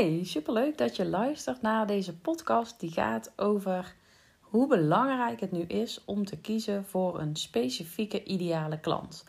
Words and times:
Hey, 0.00 0.24
superleuk 0.24 0.78
dat 0.78 0.96
je 0.96 1.06
luistert 1.06 1.62
naar 1.62 1.86
deze 1.86 2.16
podcast 2.16 2.80
die 2.80 2.90
gaat 2.90 3.32
over 3.36 3.94
hoe 4.40 4.66
belangrijk 4.66 5.40
het 5.40 5.52
nu 5.52 5.60
is 5.60 6.02
om 6.04 6.24
te 6.24 6.36
kiezen 6.36 6.84
voor 6.84 7.20
een 7.20 7.36
specifieke 7.36 8.24
ideale 8.24 8.80
klant. 8.80 9.24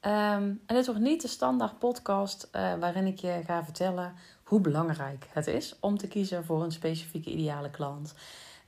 Ehm, 0.00 0.42
en 0.66 0.74
dit 0.74 0.86
wordt 0.86 1.00
niet 1.00 1.22
de 1.22 1.28
standaard 1.28 1.78
podcast 1.78 2.48
uh, 2.52 2.74
waarin 2.78 3.06
ik 3.06 3.18
je 3.18 3.40
ga 3.46 3.64
vertellen 3.64 4.14
hoe 4.44 4.60
belangrijk 4.60 5.26
het 5.32 5.46
is 5.46 5.76
om 5.80 5.98
te 5.98 6.08
kiezen 6.08 6.44
voor 6.44 6.62
een 6.62 6.72
specifieke 6.72 7.30
ideale 7.30 7.70
klant. 7.70 8.14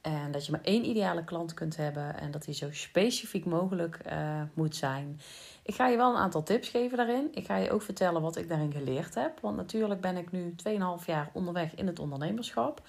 En 0.00 0.32
dat 0.32 0.46
je 0.46 0.52
maar 0.52 0.62
één 0.62 0.84
ideale 0.84 1.24
klant 1.24 1.54
kunt 1.54 1.76
hebben 1.76 2.20
en 2.20 2.30
dat 2.30 2.44
die 2.44 2.54
zo 2.54 2.72
specifiek 2.72 3.44
mogelijk 3.44 3.98
uh, 4.06 4.42
moet 4.54 4.76
zijn. 4.76 5.20
Ik 5.64 5.74
ga 5.74 5.86
je 5.86 5.96
wel 5.96 6.10
een 6.10 6.20
aantal 6.20 6.42
tips 6.42 6.68
geven 6.68 6.96
daarin. 6.96 7.28
Ik 7.32 7.46
ga 7.46 7.56
je 7.56 7.70
ook 7.70 7.82
vertellen 7.82 8.22
wat 8.22 8.36
ik 8.36 8.48
daarin 8.48 8.72
geleerd 8.72 9.14
heb. 9.14 9.40
Want 9.40 9.56
natuurlijk 9.56 10.00
ben 10.00 10.16
ik 10.16 10.32
nu 10.32 10.54
2,5 10.68 11.04
jaar 11.06 11.30
onderweg 11.32 11.74
in 11.74 11.86
het 11.86 11.98
ondernemerschap. 11.98 12.80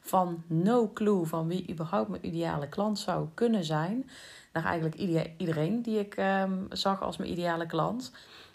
Van 0.00 0.42
no 0.46 0.90
clue 0.92 1.24
van 1.24 1.48
wie 1.48 1.70
überhaupt 1.70 2.08
mijn 2.08 2.26
ideale 2.26 2.68
klant 2.68 2.98
zou 2.98 3.28
kunnen 3.34 3.64
zijn. 3.64 4.10
Naar 4.52 4.64
eigenlijk 4.64 4.94
iedereen 5.36 5.82
die 5.82 5.98
ik 5.98 6.16
um, 6.16 6.66
zag 6.70 7.02
als 7.02 7.16
mijn 7.16 7.30
ideale 7.30 7.66
klant. 7.66 8.12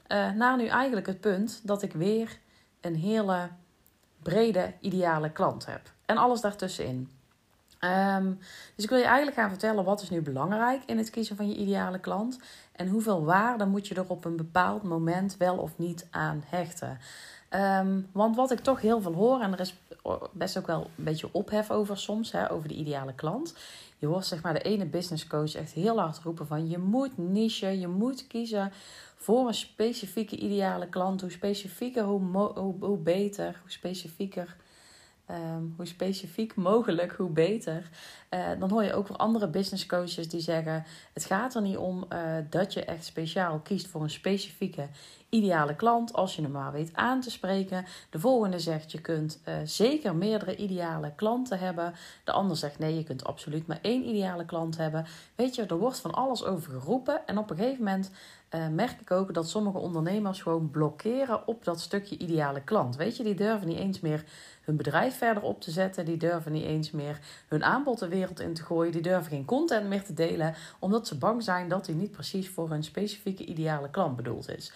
Uh, 0.08 0.32
naar 0.32 0.58
nu 0.58 0.68
eigenlijk 0.68 1.08
het 1.08 1.20
punt 1.20 1.62
dat 1.64 1.82
ik 1.82 1.94
weer 1.94 2.40
een 2.82 2.96
hele 2.96 3.50
brede 4.22 4.74
ideale 4.80 5.32
klant 5.32 5.66
heb. 5.66 5.92
En 6.06 6.18
alles 6.18 6.42
daartussenin. 6.42 7.10
Um, 7.84 8.40
dus 8.76 8.84
ik 8.84 8.90
wil 8.90 9.00
je 9.00 9.06
eigenlijk 9.06 9.38
gaan 9.38 9.50
vertellen 9.50 9.84
wat 9.84 10.02
is 10.02 10.10
nu 10.10 10.22
belangrijk 10.22 10.84
in 10.86 10.98
het 10.98 11.10
kiezen 11.10 11.36
van 11.36 11.48
je 11.50 11.56
ideale 11.56 12.00
klant. 12.00 12.40
En 12.76 12.88
hoeveel 12.88 13.24
waarde 13.24 13.66
moet 13.66 13.88
je 13.88 13.96
er 13.96 14.10
op 14.10 14.26
een 14.26 14.36
bepaald 14.36 14.84
moment 14.84 15.38
wel 15.38 15.58
of 15.58 15.72
niet 15.78 16.08
aan 16.12 16.44
hechten. 16.46 17.00
Um, 17.50 18.08
want 18.12 18.36
wat 18.36 18.52
ik 18.52 18.60
toch 18.60 18.82
heel 18.82 19.02
veel 19.02 19.14
hoor, 19.14 19.42
en 19.42 19.54
er 19.54 19.60
is 19.60 19.76
best 20.32 20.58
ook 20.58 20.68
wel 20.68 20.90
een 20.98 21.04
beetje 21.04 21.30
ophef 21.32 21.72
over 21.72 21.98
soms, 21.98 22.32
hè, 22.32 22.52
over 22.52 22.68
de 22.68 22.74
ideale 22.74 23.14
klant. 23.14 23.56
Je 23.98 24.08
hoort 24.08 24.26
zeg 24.26 24.42
maar 24.42 24.54
de 24.54 24.62
ene 24.62 24.86
business 24.86 25.28
coach 25.28 25.56
echt 25.56 25.72
heel 25.72 26.00
hard 26.00 26.20
roepen 26.20 26.48
van 26.48 26.70
je 26.70 26.78
moet 26.78 27.18
niche, 27.18 27.80
je 27.80 27.88
moet 27.88 28.28
kiezen 28.28 28.72
voor 29.16 29.48
een 29.48 29.54
specifieke 29.54 30.38
ideale 30.38 30.88
klant. 30.88 31.22
Hoe 31.22 31.32
specifieker, 31.32 32.04
hoe, 32.04 32.52
hoe 32.80 32.98
beter, 32.98 33.60
hoe 33.62 33.72
specifieker 33.72 34.56
Ehm, 35.26 35.64
hoe 35.76 35.86
specifiek 35.86 36.56
mogelijk, 36.56 37.12
hoe 37.12 37.30
beter. 37.30 37.90
Uh, 38.30 38.50
dan 38.60 38.70
hoor 38.70 38.84
je 38.84 38.94
ook 38.94 39.08
van 39.08 39.18
andere 39.18 39.48
business 39.48 39.86
coaches 39.86 40.30
die 40.30 40.42
zeggen: 40.42 40.84
Het 41.14 41.26
gaat 41.26 41.56
er 41.56 41.62
niet 41.62 41.78
om 41.78 42.06
uh, 42.10 42.36
dat 42.50 42.74
je 42.74 42.86
echt 42.86 43.06
speciaal 43.06 43.60
kiest 43.60 43.88
voor 43.88 44.02
een 44.02 44.10
specifieke 44.10 44.88
ideale 45.34 45.76
klant, 45.76 46.14
als 46.14 46.36
je 46.36 46.42
hem 46.42 46.52
maar 46.52 46.72
weet 46.72 46.92
aan 46.94 47.22
te 47.22 47.32
spreken. 47.32 47.86
De 48.10 48.20
volgende 48.20 48.60
zegt: 48.60 48.92
Je 48.92 49.02
kunt 49.02 49.42
uh, 49.48 49.56
zeker 49.64 50.16
meerdere 50.16 50.56
ideale 50.56 51.12
klanten 51.16 51.60
hebben. 51.60 51.94
De 52.24 52.32
ander 52.32 52.58
zegt: 52.58 52.80
Nee, 52.80 52.96
je 52.96 53.04
kunt 53.04 53.24
absoluut 53.24 53.68
maar 53.68 53.80
één 53.82 54.08
ideale 54.08 54.46
klant 54.46 54.78
hebben. 54.78 55.06
Weet 55.36 55.56
je, 55.56 55.66
er 55.66 55.78
wordt 55.78 56.00
van 56.00 56.14
alles 56.14 56.44
over 56.44 56.72
geroepen. 56.72 57.28
En 57.28 57.38
op 57.38 57.50
een 57.50 57.58
gegeven 57.58 57.84
moment 57.84 58.12
uh, 58.56 58.68
merk 58.68 59.02
ik 59.02 59.12
ook 59.12 59.34
dat 59.34 59.50
sommige 59.50 59.78
ondernemers 59.78 60.42
gewoon 60.42 60.72
blokkeren 60.72 61.48
op 61.48 61.64
dat 61.64 61.80
stukje 61.80 62.18
ideale 62.18 62.62
klant. 62.62 62.96
Weet 62.96 63.18
je, 63.18 63.24
die 63.24 63.36
durven 63.36 63.68
niet 63.68 63.78
eens 63.78 64.00
meer 64.00 64.24
hun 64.62 64.76
bedrijf 64.76 65.18
verder 65.18 65.44
op 65.44 65.62
te 65.62 65.72
zetten. 65.72 66.06
Die 66.06 66.18
durven 66.18 66.52
niet 66.52 66.66
eens 66.66 66.92
meer 66.92 67.20
hun 67.48 67.64
aanbod 67.64 68.00
de 68.00 68.08
wereld 68.08 68.40
in 68.40 68.54
te 68.54 68.64
gooien. 68.64 68.92
Die 68.92 69.02
durven 69.02 69.32
geen 69.32 69.46
content 69.46 69.88
meer 69.88 70.04
te 70.04 70.14
delen, 70.14 70.56
omdat 70.80 71.08
ze 71.08 71.18
bang 71.18 71.44
zijn 71.44 71.68
dat 71.68 71.86
die 71.86 71.96
niet 71.96 72.12
precies 72.12 72.50
voor 72.50 72.70
hun 72.70 72.84
specifieke 72.84 73.46
ideale 73.46 73.90
klant 73.90 74.16
bedoeld 74.16 74.50
is. 74.50 74.72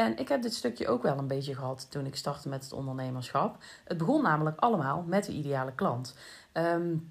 En 0.00 0.18
ik 0.18 0.28
heb 0.28 0.42
dit 0.42 0.54
stukje 0.54 0.88
ook 0.88 1.02
wel 1.02 1.18
een 1.18 1.26
beetje 1.26 1.54
gehad 1.54 1.86
toen 1.90 2.06
ik 2.06 2.16
startte 2.16 2.48
met 2.48 2.64
het 2.64 2.72
ondernemerschap. 2.72 3.56
Het 3.84 3.98
begon 3.98 4.22
namelijk 4.22 4.58
allemaal 4.58 5.04
met 5.06 5.24
de 5.24 5.32
ideale 5.32 5.72
klant. 5.72 6.14
Um, 6.52 7.10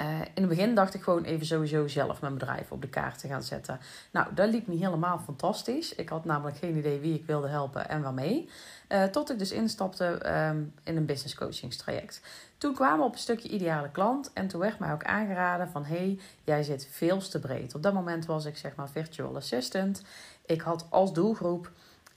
uh, 0.00 0.20
in 0.20 0.42
het 0.42 0.48
begin 0.48 0.74
dacht 0.74 0.94
ik 0.94 1.02
gewoon 1.02 1.24
even 1.24 1.46
sowieso 1.46 1.86
zelf 1.86 2.20
mijn 2.20 2.32
bedrijf 2.32 2.72
op 2.72 2.82
de 2.82 2.88
kaart 2.88 3.18
te 3.18 3.28
gaan 3.28 3.42
zetten. 3.42 3.80
Nou, 4.10 4.34
dat 4.34 4.50
liep 4.50 4.66
niet 4.66 4.80
helemaal 4.80 5.18
fantastisch. 5.18 5.94
Ik 5.94 6.08
had 6.08 6.24
namelijk 6.24 6.56
geen 6.56 6.76
idee 6.76 7.00
wie 7.00 7.14
ik 7.14 7.26
wilde 7.26 7.48
helpen 7.48 7.88
en 7.88 8.02
waarmee. 8.02 8.48
Uh, 8.88 9.04
tot 9.04 9.30
ik 9.30 9.38
dus 9.38 9.52
instapte 9.52 10.04
um, 10.04 10.74
in 10.82 10.96
een 10.96 11.06
business 11.06 11.34
coachingstraject. 11.34 12.20
Toen 12.58 12.74
kwamen 12.74 12.98
we 12.98 13.04
op 13.04 13.12
een 13.12 13.18
stukje 13.18 13.48
ideale 13.48 13.90
klant 13.90 14.32
en 14.32 14.48
toen 14.48 14.60
werd 14.60 14.78
mij 14.78 14.92
ook 14.92 15.04
aangeraden 15.04 15.68
van... 15.68 15.84
hey, 15.84 16.18
jij 16.44 16.62
zit 16.62 16.88
veel 16.90 17.18
te 17.18 17.38
breed. 17.38 17.74
Op 17.74 17.82
dat 17.82 17.94
moment 17.94 18.26
was 18.26 18.44
ik 18.44 18.56
zeg 18.56 18.74
maar 18.74 18.90
virtual 18.90 19.36
assistant. 19.36 20.02
Ik 20.46 20.60
had 20.60 20.86
als 20.90 21.12
doelgroep... 21.12 21.70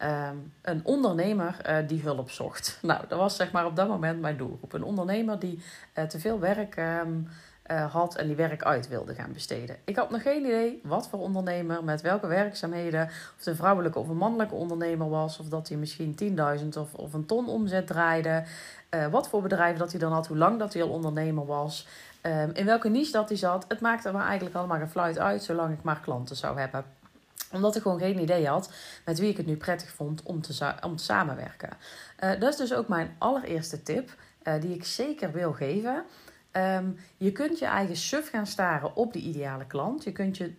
Um, 0.04 0.54
een 0.62 0.82
ondernemer 0.84 1.58
uh, 1.70 1.88
die 1.88 2.02
hulp 2.02 2.32
zocht. 2.32 2.78
Nou, 2.82 3.02
dat 3.08 3.20
was 3.20 3.36
zeg 3.36 3.52
maar 3.52 3.66
op 3.66 3.76
dat 3.76 3.88
moment 3.88 4.22
mijn 4.22 4.38
doelgroep. 4.38 4.74
Een 4.74 4.84
ondernemer 4.84 5.40
die 5.40 5.64
uh, 5.98 6.04
te 6.04 6.20
veel 6.20 6.40
werk 6.40 6.78
um, 6.78 7.28
uh, 7.72 7.94
had 7.94 8.16
en 8.16 8.28
die 8.28 8.36
werk 8.36 8.64
uit 8.64 8.88
wilde 8.88 9.14
gaan 9.14 9.32
besteden. 9.32 9.76
Ik 9.84 9.96
had 9.96 10.10
nog 10.10 10.22
geen 10.22 10.46
idee 10.46 10.82
wat 10.84 11.08
voor 11.08 11.20
ondernemer, 11.20 11.84
met 11.84 12.02
welke 12.02 12.28
werkzaamheden, 12.28 13.04
of 13.04 13.34
het 13.38 13.46
een 13.46 13.56
vrouwelijke 13.56 14.00
of 14.00 14.08
een 14.08 14.18
mannelijke 14.18 14.56
ondernemer 14.56 15.10
was, 15.10 15.40
of 15.40 15.48
dat 15.48 15.68
hij 15.68 15.78
misschien 15.78 16.16
10.000 16.62 16.68
of, 16.78 16.94
of 16.94 17.14
een 17.14 17.26
ton 17.26 17.48
omzet 17.48 17.88
draaide, 17.88 18.44
wat 19.12 19.30
voor 19.30 19.42
bedrijf 19.42 19.78
dat 19.78 19.92
hij 19.92 20.00
dan 20.00 20.12
had, 20.12 20.28
hoe 20.28 20.38
lang 20.38 20.60
dat 20.60 20.74
hij 20.74 20.84
al 20.84 20.90
ondernemer 20.90 21.46
was, 21.46 21.88
um, 22.22 22.52
in 22.54 22.66
welke 22.66 22.90
niche 22.90 23.12
dat 23.12 23.30
hij 23.30 23.38
zat. 23.38 23.66
Het 23.68 23.80
maakte 23.80 24.12
me 24.12 24.22
eigenlijk 24.22 24.56
allemaal 24.56 24.78
geen 24.78 24.90
fluit 24.90 25.20
uit, 25.20 25.44
zolang 25.44 25.74
ik 25.74 25.84
maar 25.84 26.00
klanten 26.00 26.36
zou 26.36 26.60
hebben 26.60 26.86
omdat 27.52 27.76
ik 27.76 27.82
gewoon 27.82 28.00
geen 28.00 28.20
idee 28.20 28.48
had 28.48 28.72
met 29.06 29.20
wie 29.20 29.30
ik 29.30 29.38
het 29.38 29.46
nu 29.46 29.58
prettig 29.58 29.90
vond 29.90 30.24
om 30.24 30.42
te, 30.42 30.76
om 30.82 30.96
te 30.96 31.04
samenwerken. 31.04 31.70
Uh, 32.24 32.40
dat 32.40 32.52
is 32.52 32.58
dus 32.58 32.74
ook 32.74 32.88
mijn 32.88 33.16
allereerste 33.18 33.84
tip, 33.84 34.16
uh, 34.44 34.62
die 34.62 34.74
ik 34.74 34.86
zeker 34.86 35.32
wil 35.32 35.54
geven. 35.54 36.04
Um, 36.52 36.98
je 37.18 37.32
kunt 37.32 37.60
je 37.60 37.66
eigen 37.66 37.96
suf 37.96 38.30
gaan 38.30 38.48
staren 38.48 38.96
op 38.96 39.14
die 39.14 39.24
ideale 39.24 39.66
klant. 39.66 40.04
Je 40.04 40.12
kunt 40.12 40.38
je 40.38 40.46
eh, 40.46 40.54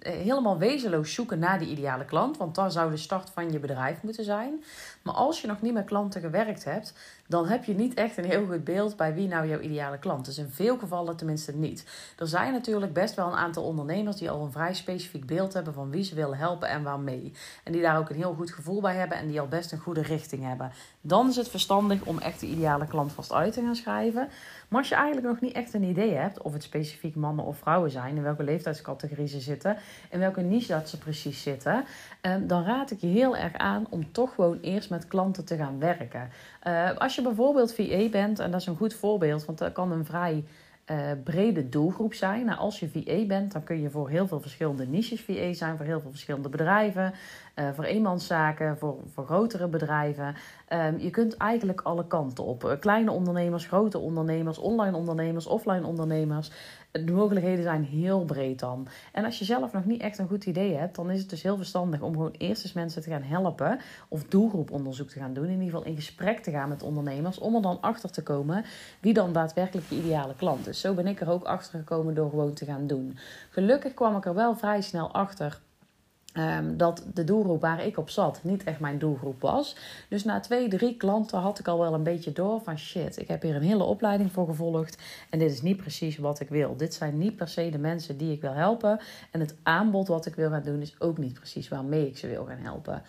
helemaal 0.00 0.58
wezenloos 0.58 1.14
zoeken 1.14 1.38
naar 1.38 1.58
die 1.58 1.68
ideale 1.68 2.04
klant, 2.04 2.36
want 2.36 2.54
dat 2.54 2.72
zou 2.72 2.90
de 2.90 2.96
start 2.96 3.30
van 3.30 3.52
je 3.52 3.58
bedrijf 3.58 4.02
moeten 4.02 4.24
zijn. 4.24 4.64
Maar 5.02 5.14
als 5.14 5.40
je 5.40 5.46
nog 5.46 5.62
niet 5.62 5.74
met 5.74 5.84
klanten 5.84 6.20
gewerkt 6.20 6.64
hebt, 6.64 6.94
dan 7.26 7.46
heb 7.46 7.64
je 7.64 7.74
niet 7.74 7.94
echt 7.94 8.16
een 8.16 8.24
heel 8.24 8.46
goed 8.46 8.64
beeld 8.64 8.96
bij 8.96 9.14
wie 9.14 9.28
nou 9.28 9.48
jouw 9.48 9.60
ideale 9.60 9.98
klant 9.98 10.26
is. 10.26 10.38
In 10.38 10.50
veel 10.50 10.78
gevallen 10.78 11.16
tenminste 11.16 11.56
niet. 11.56 11.84
Er 12.18 12.28
zijn 12.28 12.52
natuurlijk 12.52 12.92
best 12.92 13.14
wel 13.14 13.26
een 13.26 13.32
aantal 13.32 13.64
ondernemers 13.64 14.16
die 14.16 14.30
al 14.30 14.44
een 14.44 14.52
vrij 14.52 14.74
specifiek 14.74 15.26
beeld 15.26 15.52
hebben 15.52 15.74
van 15.74 15.90
wie 15.90 16.04
ze 16.04 16.14
willen 16.14 16.38
helpen 16.38 16.68
en 16.68 16.82
waarmee. 16.82 17.32
En 17.64 17.72
die 17.72 17.82
daar 17.82 17.98
ook 17.98 18.10
een 18.10 18.16
heel 18.16 18.34
goed 18.34 18.50
gevoel 18.50 18.80
bij 18.80 18.94
hebben 18.94 19.18
en 19.18 19.28
die 19.28 19.40
al 19.40 19.48
best 19.48 19.72
een 19.72 19.78
goede 19.78 20.02
richting 20.02 20.44
hebben. 20.44 20.72
Dan 21.00 21.28
is 21.28 21.36
het 21.36 21.48
verstandig 21.48 22.02
om 22.02 22.18
echt 22.18 22.40
de 22.40 22.46
ideale 22.46 22.86
klant 22.86 23.12
vast 23.12 23.32
uit 23.32 23.52
te 23.52 23.60
gaan 23.60 23.76
schrijven. 23.76 24.28
Maar 24.68 24.80
als 24.80 24.88
je 24.88 24.94
eigenlijk 24.94 25.26
nog 25.26 25.40
niet 25.40 25.52
echt 25.52 25.74
een 25.74 25.82
idee 25.82 26.14
hebt 26.14 26.42
of 26.42 26.52
het 26.52 26.62
specifiek 26.62 27.14
mannen 27.14 27.44
of 27.44 27.58
vrouwen 27.58 27.90
zijn, 27.90 28.16
in 28.16 28.22
welke 28.22 28.42
leeftijdscategorie 28.42 29.26
ze 29.26 29.40
zitten, 29.40 29.76
in 30.10 30.18
welke 30.18 30.40
niche 30.40 30.72
dat 30.72 30.88
ze 30.88 30.98
precies 30.98 31.42
zitten, 31.42 31.84
ehm, 32.20 32.46
dan 32.46 32.64
raad 32.64 32.90
ik 32.90 33.00
je 33.00 33.06
heel 33.06 33.36
erg 33.36 33.54
aan 33.54 33.86
om 33.90 34.12
toch 34.12 34.34
gewoon 34.34 34.58
eerst 34.60 34.90
met 34.90 35.08
klanten 35.08 35.44
te 35.44 35.56
gaan 35.56 35.78
werken. 35.78 36.30
Uh, 36.66 36.96
als 36.96 37.14
je 37.14 37.22
bijvoorbeeld 37.22 37.74
VA 37.74 38.08
bent, 38.08 38.38
en 38.38 38.50
dat 38.50 38.60
is 38.60 38.66
een 38.66 38.76
goed 38.76 38.94
voorbeeld, 38.94 39.44
want 39.44 39.58
dat 39.58 39.72
kan 39.72 39.92
een 39.92 40.04
vrij 40.04 40.44
uh, 40.90 40.96
brede 41.24 41.68
doelgroep 41.68 42.14
zijn. 42.14 42.46
Nou, 42.46 42.58
als 42.58 42.80
je 42.80 42.88
VA 42.88 43.26
bent, 43.26 43.52
dan 43.52 43.64
kun 43.64 43.80
je 43.80 43.90
voor 43.90 44.08
heel 44.08 44.26
veel 44.26 44.40
verschillende 44.40 44.86
niches 44.86 45.20
VA 45.20 45.52
zijn, 45.52 45.76
voor 45.76 45.86
heel 45.86 46.00
veel 46.00 46.10
verschillende 46.10 46.48
bedrijven, 46.48 47.14
uh, 47.54 47.68
voor 47.74 47.84
eenmanszaken, 47.84 48.78
voor, 48.78 48.96
voor 49.14 49.24
grotere 49.24 49.68
bedrijven. 49.68 50.34
Um, 50.72 50.98
je 50.98 51.10
kunt 51.10 51.36
eigenlijk 51.36 51.80
alle 51.80 52.06
kanten 52.06 52.44
op. 52.44 52.76
kleine 52.80 53.10
ondernemers, 53.10 53.66
grote 53.66 53.98
ondernemers, 53.98 54.58
online 54.58 54.96
ondernemers, 54.96 55.46
offline 55.46 55.86
ondernemers 55.86 56.50
de 56.90 57.12
mogelijkheden 57.12 57.62
zijn 57.62 57.84
heel 57.84 58.24
breed 58.24 58.58
dan. 58.58 58.88
En 59.12 59.24
als 59.24 59.38
je 59.38 59.44
zelf 59.44 59.72
nog 59.72 59.84
niet 59.84 60.00
echt 60.00 60.18
een 60.18 60.28
goed 60.28 60.46
idee 60.46 60.74
hebt, 60.74 60.96
dan 60.96 61.10
is 61.10 61.20
het 61.20 61.30
dus 61.30 61.42
heel 61.42 61.56
verstandig 61.56 62.00
om 62.00 62.12
gewoon 62.12 62.34
eerst 62.38 62.64
eens 62.64 62.72
mensen 62.72 63.02
te 63.02 63.10
gaan 63.10 63.22
helpen. 63.22 63.78
Of 64.08 64.24
doelgroeponderzoek 64.24 65.08
te 65.08 65.18
gaan 65.18 65.34
doen. 65.34 65.44
In 65.44 65.50
ieder 65.50 65.64
geval 65.64 65.84
in 65.84 65.96
gesprek 65.96 66.38
te 66.38 66.50
gaan 66.50 66.68
met 66.68 66.82
ondernemers. 66.82 67.38
Om 67.38 67.54
er 67.54 67.62
dan 67.62 67.80
achter 67.80 68.10
te 68.10 68.22
komen 68.22 68.64
wie 69.00 69.14
dan 69.14 69.32
daadwerkelijk 69.32 69.86
je 69.88 69.96
ideale 69.96 70.34
klant 70.34 70.68
is. 70.68 70.80
Zo 70.80 70.94
ben 70.94 71.06
ik 71.06 71.20
er 71.20 71.30
ook 71.30 71.44
achter 71.44 71.78
gekomen 71.78 72.14
door 72.14 72.30
gewoon 72.30 72.52
te 72.52 72.64
gaan 72.64 72.86
doen. 72.86 73.18
Gelukkig 73.50 73.94
kwam 73.94 74.16
ik 74.16 74.26
er 74.26 74.34
wel 74.34 74.56
vrij 74.56 74.80
snel 74.80 75.12
achter 75.12 75.60
Um, 76.38 76.76
dat 76.76 77.04
de 77.14 77.24
doelgroep 77.24 77.60
waar 77.60 77.84
ik 77.84 77.98
op 77.98 78.10
zat 78.10 78.40
niet 78.42 78.64
echt 78.64 78.80
mijn 78.80 78.98
doelgroep 78.98 79.40
was. 79.40 79.76
Dus 80.08 80.24
na 80.24 80.40
twee, 80.40 80.68
drie 80.68 80.96
klanten 80.96 81.38
had 81.38 81.58
ik 81.58 81.68
al 81.68 81.78
wel 81.78 81.94
een 81.94 82.02
beetje 82.02 82.32
door 82.32 82.60
van 82.60 82.78
shit, 82.78 83.18
ik 83.20 83.28
heb 83.28 83.42
hier 83.42 83.54
een 83.54 83.62
hele 83.62 83.82
opleiding 83.84 84.32
voor 84.32 84.46
gevolgd 84.46 85.02
en 85.30 85.38
dit 85.38 85.50
is 85.50 85.62
niet 85.62 85.76
precies 85.76 86.18
wat 86.18 86.40
ik 86.40 86.48
wil. 86.48 86.76
Dit 86.76 86.94
zijn 86.94 87.18
niet 87.18 87.36
per 87.36 87.48
se 87.48 87.70
de 87.70 87.78
mensen 87.78 88.16
die 88.16 88.32
ik 88.32 88.40
wil 88.40 88.52
helpen 88.52 89.00
en 89.30 89.40
het 89.40 89.54
aanbod 89.62 90.08
wat 90.08 90.26
ik 90.26 90.34
wil 90.34 90.50
gaan 90.50 90.62
doen 90.62 90.80
is 90.80 90.94
ook 90.98 91.18
niet 91.18 91.34
precies 91.34 91.68
waarmee 91.68 92.06
ik 92.06 92.18
ze 92.18 92.26
wil 92.26 92.44
gaan 92.44 92.58
helpen. 92.58 93.02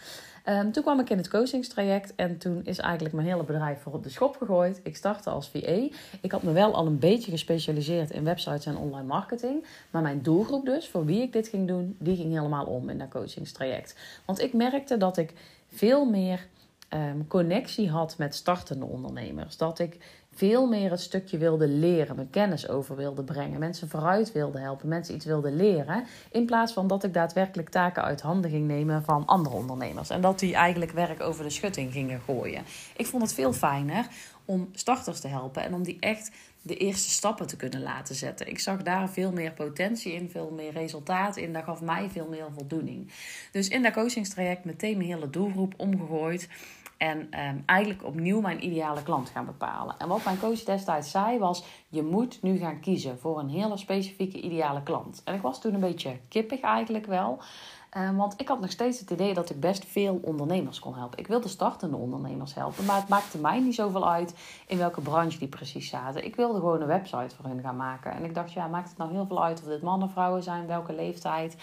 Um, 0.49 0.71
toen 0.71 0.83
kwam 0.83 0.99
ik 0.99 1.09
in 1.09 1.17
het 1.17 1.29
coachingstraject 1.29 2.15
en 2.15 2.37
toen 2.37 2.61
is 2.65 2.77
eigenlijk 2.77 3.15
mijn 3.15 3.27
hele 3.27 3.43
bedrijf 3.43 3.81
voor 3.81 3.93
op 3.93 4.03
de 4.03 4.09
schop 4.09 4.37
gegooid. 4.37 4.79
Ik 4.83 4.95
startte 4.95 5.29
als 5.29 5.49
VA. 5.49 5.87
Ik 6.21 6.31
had 6.31 6.43
me 6.43 6.51
wel 6.51 6.75
al 6.75 6.85
een 6.85 6.99
beetje 6.99 7.31
gespecialiseerd 7.31 8.11
in 8.11 8.23
websites 8.23 8.65
en 8.65 8.77
online 8.77 9.07
marketing. 9.07 9.65
Maar 9.89 10.01
mijn 10.01 10.21
doelgroep 10.21 10.65
dus, 10.65 10.87
voor 10.87 11.05
wie 11.05 11.21
ik 11.21 11.33
dit 11.33 11.47
ging 11.47 11.67
doen, 11.67 11.95
die 11.99 12.15
ging 12.15 12.33
helemaal 12.33 12.65
om 12.65 12.89
in 12.89 12.97
dat 12.97 13.09
coachingstraject. 13.09 13.95
Want 14.25 14.41
ik 14.41 14.53
merkte 14.53 14.97
dat 14.97 15.17
ik 15.17 15.33
veel 15.67 16.05
meer 16.05 16.47
ehm, 16.89 17.17
connectie 17.27 17.89
had 17.89 18.17
met 18.17 18.35
startende 18.35 18.85
ondernemers. 18.85 19.57
Dat 19.57 19.79
ik 19.79 19.97
veel 20.39 20.67
meer 20.67 20.91
het 20.91 21.01
stukje 21.01 21.37
wilde 21.37 21.67
leren, 21.67 22.15
mijn 22.15 22.29
kennis 22.29 22.69
over 22.69 22.95
wilde 22.95 23.23
brengen, 23.23 23.59
mensen 23.59 23.89
vooruit 23.89 24.31
wilde 24.31 24.59
helpen, 24.59 24.87
mensen 24.87 25.15
iets 25.15 25.25
wilde 25.25 25.51
leren. 25.51 26.05
In 26.31 26.45
plaats 26.45 26.73
van 26.73 26.87
dat 26.87 27.03
ik 27.03 27.13
daadwerkelijk 27.13 27.69
taken 27.69 28.03
uit 28.03 28.21
handen 28.21 28.51
ging 28.51 28.67
nemen 28.67 29.03
van 29.03 29.25
andere 29.25 29.55
ondernemers. 29.55 30.09
En 30.09 30.21
dat 30.21 30.39
die 30.39 30.55
eigenlijk 30.55 30.91
werk 30.91 31.21
over 31.21 31.43
de 31.43 31.49
schutting 31.49 31.91
gingen 31.91 32.21
gooien. 32.25 32.63
Ik 32.95 33.05
vond 33.05 33.23
het 33.23 33.33
veel 33.33 33.53
fijner 33.53 34.07
om 34.49 34.69
starters 34.73 35.19
te 35.19 35.27
helpen 35.27 35.63
en 35.63 35.73
om 35.73 35.83
die 35.83 35.97
echt 35.99 36.31
de 36.61 36.77
eerste 36.77 37.09
stappen 37.09 37.47
te 37.47 37.55
kunnen 37.55 37.81
laten 37.81 38.15
zetten. 38.15 38.47
Ik 38.47 38.59
zag 38.59 38.83
daar 38.83 39.09
veel 39.09 39.31
meer 39.31 39.51
potentie 39.51 40.13
in, 40.13 40.29
veel 40.29 40.51
meer 40.55 40.71
resultaat 40.71 41.37
in. 41.37 41.53
Dat 41.53 41.63
gaf 41.63 41.81
mij 41.81 42.09
veel 42.09 42.27
meer 42.27 42.45
voldoening. 42.53 43.11
Dus 43.51 43.67
in 43.67 43.83
dat 43.83 43.93
coachingstraject 43.93 44.65
meteen 44.65 44.97
mijn 44.97 45.09
hele 45.09 45.29
doelgroep 45.29 45.73
omgegooid. 45.77 46.49
En 46.97 47.27
ehm, 47.31 47.57
eigenlijk 47.65 48.03
opnieuw 48.03 48.41
mijn 48.41 48.65
ideale 48.65 49.03
klant 49.03 49.29
gaan 49.29 49.45
bepalen. 49.45 49.95
En 49.97 50.07
wat 50.07 50.23
mijn 50.23 50.39
coach 50.39 50.63
destijds 50.63 51.11
zei 51.11 51.37
was: 51.37 51.63
je 51.89 52.03
moet 52.03 52.41
nu 52.41 52.57
gaan 52.57 52.79
kiezen 52.79 53.19
voor 53.19 53.39
een 53.39 53.49
hele 53.49 53.77
specifieke 53.77 54.41
ideale 54.41 54.83
klant. 54.83 55.21
En 55.23 55.33
ik 55.33 55.41
was 55.41 55.61
toen 55.61 55.73
een 55.73 55.79
beetje 55.79 56.19
kippig 56.29 56.59
eigenlijk 56.59 57.05
wel. 57.05 57.41
Ehm, 57.89 58.15
want 58.15 58.33
ik 58.37 58.47
had 58.47 58.59
nog 58.59 58.71
steeds 58.71 58.99
het 58.99 59.09
idee 59.09 59.33
dat 59.33 59.49
ik 59.49 59.59
best 59.59 59.85
veel 59.85 60.19
ondernemers 60.23 60.79
kon 60.79 60.95
helpen. 60.95 61.19
Ik 61.19 61.27
wilde 61.27 61.47
startende 61.47 61.97
ondernemers 61.97 62.53
helpen, 62.53 62.85
maar 62.85 62.95
het 62.95 63.07
maakte 63.07 63.37
mij 63.37 63.59
niet 63.59 63.75
zoveel 63.75 64.09
uit 64.09 64.33
in 64.67 64.77
welke 64.77 65.01
branche 65.01 65.37
die 65.37 65.47
precies 65.47 65.89
zaten. 65.89 66.25
Ik 66.25 66.35
wilde 66.35 66.59
gewoon 66.59 66.81
een 66.81 66.87
website 66.87 67.35
voor 67.35 67.45
hun 67.45 67.61
gaan 67.61 67.75
maken. 67.75 68.11
En 68.11 68.23
ik 68.23 68.35
dacht, 68.35 68.51
ja, 68.51 68.67
maakt 68.67 68.89
het 68.89 68.97
nou 68.97 69.11
heel 69.11 69.25
veel 69.25 69.43
uit 69.43 69.61
of 69.61 69.67
dit 69.67 69.81
mannen, 69.81 70.09
vrouwen 70.09 70.43
zijn, 70.43 70.67
welke 70.67 70.93
leeftijd, 70.93 71.55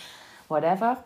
whatever. 0.47 0.99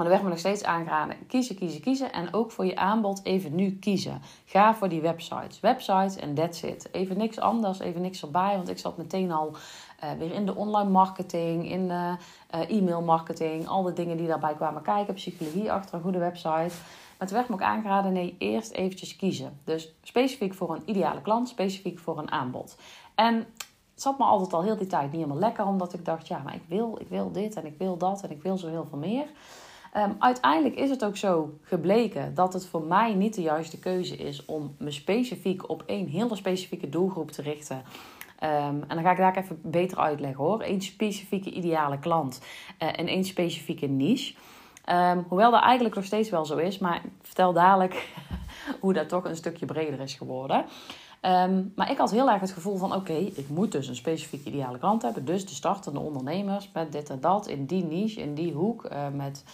Maar 0.00 0.08
er 0.08 0.14
werd 0.14 0.22
me 0.22 0.34
nog 0.34 0.38
steeds 0.38 0.64
aangeraden: 0.64 1.26
kiezen, 1.26 1.56
kiezen, 1.56 1.80
kiezen. 1.80 2.12
En 2.12 2.34
ook 2.34 2.50
voor 2.50 2.66
je 2.66 2.76
aanbod 2.76 3.24
even 3.24 3.54
nu 3.54 3.78
kiezen. 3.78 4.22
Ga 4.44 4.74
voor 4.74 4.88
die 4.88 5.00
websites. 5.00 5.60
Websites 5.60 6.16
en 6.16 6.34
that's 6.34 6.62
it. 6.62 6.88
Even 6.92 7.18
niks 7.18 7.38
anders, 7.38 7.78
even 7.78 8.00
niks 8.00 8.22
erbij. 8.22 8.56
Want 8.56 8.68
ik 8.68 8.78
zat 8.78 8.96
meteen 8.96 9.32
al 9.32 9.56
uh, 10.04 10.10
weer 10.18 10.32
in 10.32 10.46
de 10.46 10.54
online 10.54 10.90
marketing, 10.90 11.70
in 11.70 11.88
de 11.88 12.16
uh, 12.54 12.70
e-mail 12.70 13.02
marketing. 13.02 13.68
Al 13.68 13.82
de 13.82 13.92
dingen 13.92 14.16
die 14.16 14.26
daarbij 14.26 14.54
kwamen 14.54 14.82
kijken. 14.82 15.14
Psychologie 15.14 15.72
achter 15.72 15.94
een 15.94 16.02
goede 16.02 16.18
website. 16.18 16.74
Maar 17.18 17.28
toen 17.28 17.36
werd 17.36 17.48
me 17.48 17.54
ook 17.54 17.62
aangeraden: 17.62 18.12
nee, 18.12 18.36
eerst 18.38 18.72
eventjes 18.72 19.16
kiezen. 19.16 19.60
Dus 19.64 19.94
specifiek 20.02 20.54
voor 20.54 20.74
een 20.74 20.82
ideale 20.84 21.20
klant, 21.20 21.48
specifiek 21.48 21.98
voor 21.98 22.18
een 22.18 22.30
aanbod. 22.30 22.76
En 23.14 23.34
het 23.34 24.02
zat 24.02 24.18
me 24.18 24.24
altijd 24.24 24.52
al 24.52 24.62
heel 24.62 24.76
die 24.76 24.86
tijd 24.86 25.02
niet 25.02 25.12
helemaal 25.12 25.38
lekker, 25.38 25.66
omdat 25.66 25.92
ik 25.92 26.04
dacht: 26.04 26.28
ja, 26.28 26.40
maar 26.44 26.54
ik 26.54 26.64
wil, 26.68 26.96
ik 27.00 27.08
wil 27.08 27.32
dit 27.32 27.54
en 27.54 27.66
ik 27.66 27.74
wil 27.78 27.96
dat 27.96 28.22
en 28.22 28.30
ik 28.30 28.42
wil 28.42 28.58
zo 28.58 28.68
heel 28.68 28.86
veel 28.90 28.98
meer. 28.98 29.26
Um, 29.96 30.16
uiteindelijk 30.18 30.74
is 30.74 30.90
het 30.90 31.04
ook 31.04 31.16
zo 31.16 31.58
gebleken 31.62 32.34
dat 32.34 32.52
het 32.52 32.66
voor 32.66 32.82
mij 32.82 33.14
niet 33.14 33.34
de 33.34 33.42
juiste 33.42 33.78
keuze 33.78 34.16
is 34.16 34.44
om 34.44 34.74
me 34.78 34.90
specifiek 34.90 35.68
op 35.68 35.82
één 35.86 36.06
hele 36.06 36.36
specifieke 36.36 36.88
doelgroep 36.88 37.30
te 37.30 37.42
richten. 37.42 37.82
Um, 38.42 38.84
en 38.88 38.88
dan 38.88 39.02
ga 39.02 39.10
ik 39.10 39.16
daar 39.16 39.36
even 39.36 39.60
beter 39.62 39.98
uitleggen 39.98 40.44
hoor. 40.44 40.62
Eén 40.62 40.82
specifieke 40.82 41.50
ideale 41.50 41.98
klant 41.98 42.40
uh, 42.82 42.88
en 42.88 43.06
één 43.06 43.24
specifieke 43.24 43.86
niche. 43.86 44.34
Um, 44.90 45.24
hoewel 45.28 45.50
dat 45.50 45.62
eigenlijk 45.62 45.94
nog 45.94 46.04
steeds 46.04 46.30
wel 46.30 46.44
zo 46.44 46.56
is, 46.56 46.78
maar 46.78 46.96
ik 46.96 47.10
vertel 47.22 47.52
dadelijk 47.52 48.08
hoe 48.80 48.92
dat 48.92 49.08
toch 49.08 49.24
een 49.24 49.36
stukje 49.36 49.66
breder 49.66 50.00
is 50.00 50.14
geworden. 50.14 50.64
Um, 51.22 51.72
maar 51.76 51.90
ik 51.90 51.98
had 51.98 52.10
heel 52.10 52.30
erg 52.30 52.40
het 52.40 52.52
gevoel 52.52 52.76
van: 52.76 52.94
oké, 52.94 53.12
ik 53.12 53.48
moet 53.48 53.72
dus 53.72 53.88
een 53.88 53.96
specifieke 53.96 54.48
ideale 54.48 54.78
klant 54.78 55.02
hebben. 55.02 55.24
Dus 55.24 55.46
de 55.46 55.54
startende 55.54 56.00
ondernemers 56.00 56.70
met 56.72 56.92
dit 56.92 57.10
en 57.10 57.20
dat 57.20 57.46
in 57.46 57.66
die 57.66 57.84
niche, 57.84 58.20
in 58.20 58.34
die 58.34 58.52
hoek, 58.52 58.88
uh, 58.92 59.08
met 59.12 59.44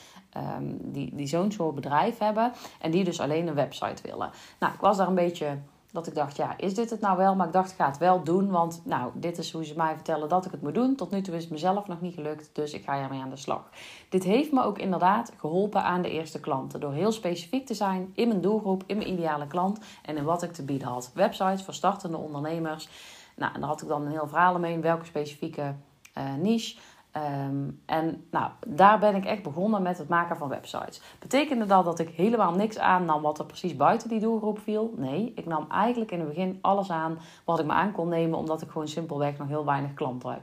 die, 0.80 1.14
die 1.14 1.26
zo'n 1.26 1.52
soort 1.52 1.74
bedrijf 1.74 2.18
hebben. 2.18 2.52
En 2.80 2.90
die 2.90 3.04
dus 3.04 3.20
alleen 3.20 3.46
een 3.46 3.54
website 3.54 4.02
willen. 4.02 4.30
Nou, 4.58 4.72
ik 4.74 4.80
was 4.80 4.96
daar 4.96 5.08
een 5.08 5.14
beetje 5.14 5.58
dat 5.92 6.06
ik 6.06 6.14
dacht, 6.14 6.36
ja, 6.36 6.54
is 6.56 6.74
dit 6.74 6.90
het 6.90 7.00
nou 7.00 7.16
wel? 7.16 7.34
Maar 7.34 7.46
ik 7.46 7.52
dacht, 7.52 7.70
ik 7.70 7.76
ga 7.76 7.86
het 7.86 7.98
wel 7.98 8.22
doen. 8.22 8.50
Want 8.50 8.82
nou, 8.84 9.10
dit 9.14 9.38
is 9.38 9.52
hoe 9.52 9.64
ze 9.64 9.76
mij 9.76 9.94
vertellen 9.94 10.28
dat 10.28 10.44
ik 10.44 10.50
het 10.50 10.62
moet 10.62 10.74
doen. 10.74 10.96
Tot 10.96 11.10
nu 11.10 11.22
toe 11.22 11.34
is 11.34 11.42
het 11.42 11.52
mezelf 11.52 11.86
nog 11.86 12.00
niet 12.00 12.14
gelukt. 12.14 12.50
Dus 12.52 12.72
ik 12.72 12.84
ga 12.84 13.00
ermee 13.00 13.20
aan 13.20 13.30
de 13.30 13.36
slag. 13.36 13.68
Dit 14.08 14.24
heeft 14.24 14.52
me 14.52 14.62
ook 14.62 14.78
inderdaad 14.78 15.32
geholpen 15.36 15.82
aan 15.82 16.02
de 16.02 16.10
eerste 16.10 16.40
klanten. 16.40 16.80
Door 16.80 16.92
heel 16.92 17.12
specifiek 17.12 17.66
te 17.66 17.74
zijn 17.74 18.12
in 18.14 18.28
mijn 18.28 18.40
doelgroep, 18.40 18.82
in 18.86 18.96
mijn 18.96 19.10
ideale 19.10 19.46
klant. 19.46 19.78
En 20.02 20.16
in 20.16 20.24
wat 20.24 20.42
ik 20.42 20.52
te 20.52 20.64
bieden 20.64 20.88
had. 20.88 21.10
Websites 21.14 21.62
voor 21.62 21.74
startende 21.74 22.16
ondernemers. 22.16 22.88
Nou, 23.36 23.54
en 23.54 23.60
daar 23.60 23.68
had 23.68 23.82
ik 23.82 23.88
dan 23.88 24.02
een 24.02 24.10
heel 24.10 24.28
verhaal 24.28 24.58
mee. 24.58 24.78
Welke 24.78 25.04
specifieke 25.04 25.74
uh, 26.18 26.34
niche. 26.34 26.76
Ehm, 27.16 27.70
en 27.86 28.26
nou, 28.30 28.50
daar 28.66 28.98
ben 28.98 29.14
ik 29.14 29.24
echt 29.24 29.42
begonnen 29.42 29.82
met 29.82 29.98
het 29.98 30.08
maken 30.08 30.36
van 30.36 30.48
websites. 30.48 31.00
Betekende 31.18 31.66
dat 31.66 31.84
dat 31.84 31.98
ik 31.98 32.08
helemaal 32.08 32.54
niks 32.54 32.78
aannam 32.78 33.22
wat 33.22 33.38
er 33.38 33.44
precies 33.44 33.76
buiten 33.76 34.08
die 34.08 34.20
doelgroep 34.20 34.58
viel? 34.58 34.94
Nee, 34.96 35.32
ik 35.34 35.46
nam 35.46 35.66
eigenlijk 35.70 36.10
in 36.10 36.18
het 36.18 36.28
begin 36.28 36.58
alles 36.60 36.90
aan 36.90 37.18
wat 37.44 37.58
ik 37.58 37.66
me 37.66 37.72
aan 37.72 37.92
kon 37.92 38.08
nemen, 38.08 38.38
omdat 38.38 38.62
ik 38.62 38.70
gewoon 38.70 38.88
simpelweg 38.88 39.38
nog 39.38 39.48
heel 39.48 39.64
weinig 39.64 39.94
klanten 39.94 40.42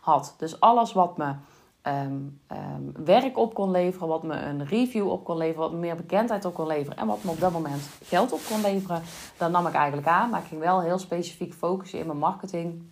had. 0.00 0.34
Dus 0.38 0.60
alles 0.60 0.92
wat 0.92 1.16
me 1.16 1.34
ehm, 1.82 2.18
ehm, 2.46 3.04
werk 3.04 3.38
op 3.38 3.54
kon 3.54 3.70
leveren, 3.70 4.08
wat 4.08 4.22
me 4.22 4.34
een 4.34 4.66
review 4.66 5.10
op 5.10 5.24
kon 5.24 5.36
leveren, 5.36 5.60
wat 5.60 5.72
me 5.72 5.78
meer 5.78 5.96
bekendheid 5.96 6.44
op 6.44 6.54
kon 6.54 6.66
leveren 6.66 6.98
en 6.98 7.06
wat 7.06 7.24
me 7.24 7.30
op 7.30 7.40
dat 7.40 7.52
moment 7.52 7.88
geld 8.02 8.32
op 8.32 8.40
kon 8.48 8.60
leveren, 8.60 9.02
dat 9.36 9.50
nam 9.50 9.66
ik 9.66 9.74
eigenlijk 9.74 10.08
aan. 10.08 10.30
Maar 10.30 10.40
ik 10.40 10.48
ging 10.48 10.60
wel 10.60 10.80
heel 10.80 10.98
specifiek 10.98 11.54
focussen 11.54 11.98
in 11.98 12.06
mijn 12.06 12.18
marketing 12.18 12.82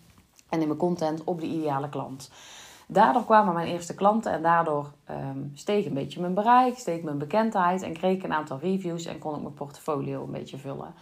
en 0.48 0.60
in 0.60 0.66
mijn 0.66 0.78
content 0.78 1.24
op 1.24 1.40
de 1.40 1.46
ideale 1.46 1.88
klant. 1.88 2.30
Daardoor 2.92 3.24
kwamen 3.24 3.54
mijn 3.54 3.66
eerste 3.66 3.94
klanten 3.94 4.32
en 4.32 4.42
daardoor 4.42 4.90
um, 5.10 5.50
steeg 5.54 5.86
een 5.86 5.94
beetje 5.94 6.20
mijn 6.20 6.34
bereik, 6.34 6.78
steeg 6.78 7.02
mijn 7.02 7.18
bekendheid 7.18 7.82
en 7.82 7.92
kreeg 7.92 8.16
ik 8.16 8.22
een 8.22 8.32
aantal 8.32 8.58
reviews 8.58 9.04
en 9.04 9.18
kon 9.18 9.34
ik 9.34 9.42
mijn 9.42 9.54
portfolio 9.54 10.22
een 10.22 10.30
beetje 10.30 10.58
vullen. 10.58 10.94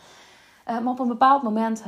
Maar 0.66 0.86
op 0.86 0.98
een 0.98 1.08
bepaald 1.08 1.42
moment, 1.42 1.84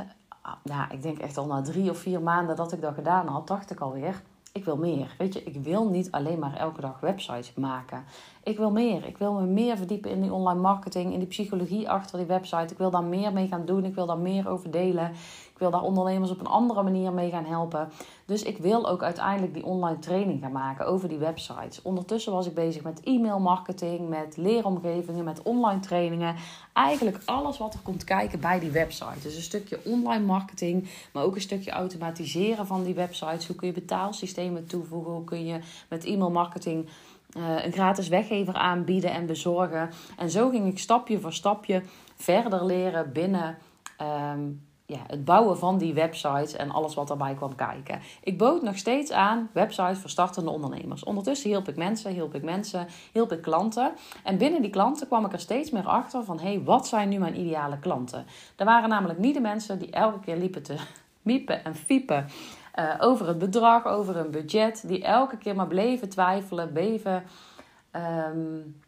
nou, 0.62 0.90
ik 0.90 1.02
denk 1.02 1.18
echt 1.18 1.36
al 1.36 1.46
na 1.46 1.62
drie 1.62 1.90
of 1.90 1.98
vier 1.98 2.22
maanden 2.22 2.56
dat 2.56 2.72
ik 2.72 2.80
dat 2.80 2.94
gedaan 2.94 3.26
had, 3.26 3.46
dacht 3.46 3.70
ik 3.70 3.80
alweer, 3.80 4.22
ik 4.52 4.64
wil 4.64 4.76
meer. 4.76 5.14
Weet 5.18 5.34
je, 5.34 5.44
ik 5.44 5.62
wil 5.62 5.88
niet 5.88 6.10
alleen 6.10 6.38
maar 6.38 6.56
elke 6.56 6.80
dag 6.80 7.00
websites 7.00 7.54
maken. 7.54 8.04
Ik 8.42 8.56
wil 8.56 8.70
meer. 8.70 9.06
Ik 9.06 9.18
wil 9.18 9.32
me 9.32 9.46
meer 9.46 9.76
verdiepen 9.76 10.10
in 10.10 10.20
die 10.20 10.32
online 10.32 10.60
marketing, 10.60 11.12
in 11.12 11.18
die 11.18 11.28
psychologie 11.28 11.90
achter 11.90 12.18
die 12.18 12.26
website. 12.26 12.72
Ik 12.72 12.78
wil 12.78 12.90
daar 12.90 13.04
meer 13.04 13.32
mee 13.32 13.48
gaan 13.48 13.64
doen. 13.64 13.84
Ik 13.84 13.94
wil 13.94 14.06
daar 14.06 14.18
meer 14.18 14.48
over 14.48 14.70
delen. 14.70 15.12
Wil 15.60 15.70
daar 15.70 15.82
ondernemers 15.82 16.30
op 16.30 16.40
een 16.40 16.46
andere 16.46 16.82
manier 16.82 17.12
mee 17.12 17.30
gaan 17.30 17.44
helpen. 17.44 17.88
Dus 18.24 18.42
ik 18.42 18.58
wil 18.58 18.88
ook 18.88 19.02
uiteindelijk 19.02 19.54
die 19.54 19.64
online 19.64 19.98
training 19.98 20.40
gaan 20.40 20.52
maken 20.52 20.86
over 20.86 21.08
die 21.08 21.18
websites. 21.18 21.82
Ondertussen 21.82 22.32
was 22.32 22.46
ik 22.46 22.54
bezig 22.54 22.82
met 22.82 23.00
e-mail 23.00 23.40
marketing, 23.40 24.08
met 24.08 24.36
leeromgevingen, 24.36 25.24
met 25.24 25.42
online 25.42 25.80
trainingen. 25.80 26.36
Eigenlijk 26.72 27.22
alles 27.24 27.58
wat 27.58 27.74
er 27.74 27.80
komt 27.80 28.04
kijken 28.04 28.40
bij 28.40 28.60
die 28.60 28.70
website. 28.70 29.20
Dus 29.22 29.36
een 29.36 29.42
stukje 29.42 29.80
online 29.84 30.24
marketing, 30.24 30.88
maar 31.12 31.24
ook 31.24 31.34
een 31.34 31.40
stukje 31.40 31.70
automatiseren 31.70 32.66
van 32.66 32.82
die 32.82 32.94
websites. 32.94 33.46
Hoe 33.46 33.56
kun 33.56 33.66
je 33.66 33.74
betaalsystemen 33.74 34.66
toevoegen? 34.66 35.12
Hoe 35.12 35.24
kun 35.24 35.44
je 35.44 35.60
met 35.88 36.04
e-mail 36.04 36.30
marketing 36.30 36.88
uh, 37.36 37.64
een 37.64 37.72
gratis 37.72 38.08
weggever 38.08 38.54
aanbieden 38.54 39.12
en 39.12 39.26
bezorgen? 39.26 39.90
En 40.16 40.30
zo 40.30 40.48
ging 40.48 40.66
ik 40.66 40.78
stapje 40.78 41.20
voor 41.20 41.32
stapje 41.32 41.82
verder 42.16 42.64
leren 42.64 43.12
binnen. 43.12 43.58
Um, 44.32 44.68
ja, 44.90 44.98
het 45.06 45.24
bouwen 45.24 45.58
van 45.58 45.78
die 45.78 45.94
websites 45.94 46.52
en 46.52 46.70
alles 46.70 46.94
wat 46.94 47.08
daarbij 47.08 47.34
kwam 47.34 47.54
kijken. 47.54 48.00
Ik 48.22 48.38
bood 48.38 48.62
nog 48.62 48.76
steeds 48.76 49.12
aan 49.12 49.50
websites 49.52 49.98
voor 49.98 50.10
startende 50.10 50.50
ondernemers. 50.50 51.04
Ondertussen 51.04 51.50
hielp 51.50 51.68
ik 51.68 51.76
mensen, 51.76 52.12
hielp 52.12 52.34
ik 52.34 52.42
mensen, 52.42 52.86
hielp 53.12 53.32
ik 53.32 53.42
klanten. 53.42 53.92
En 54.24 54.38
binnen 54.38 54.62
die 54.62 54.70
klanten 54.70 55.06
kwam 55.06 55.24
ik 55.24 55.32
er 55.32 55.40
steeds 55.40 55.70
meer 55.70 55.86
achter 55.86 56.24
van... 56.24 56.38
hé, 56.38 56.48
hey, 56.48 56.62
wat 56.62 56.88
zijn 56.88 57.08
nu 57.08 57.18
mijn 57.18 57.40
ideale 57.40 57.78
klanten? 57.78 58.26
Er 58.56 58.64
waren 58.64 58.88
namelijk 58.88 59.18
niet 59.18 59.34
de 59.34 59.40
mensen 59.40 59.78
die 59.78 59.90
elke 59.90 60.20
keer 60.20 60.36
liepen 60.36 60.62
te 60.62 60.76
miepen 61.22 61.64
en 61.64 61.74
fiepen... 61.74 62.26
Uh, 62.78 62.94
over 63.00 63.28
het 63.28 63.38
bedrag, 63.38 63.86
over 63.86 64.16
een 64.16 64.30
budget. 64.30 64.88
Die 64.88 65.04
elke 65.04 65.36
keer 65.36 65.54
maar 65.54 65.66
bleven 65.66 66.08
twijfelen, 66.08 66.72
bleven... 66.72 67.22
Um, 68.32 68.80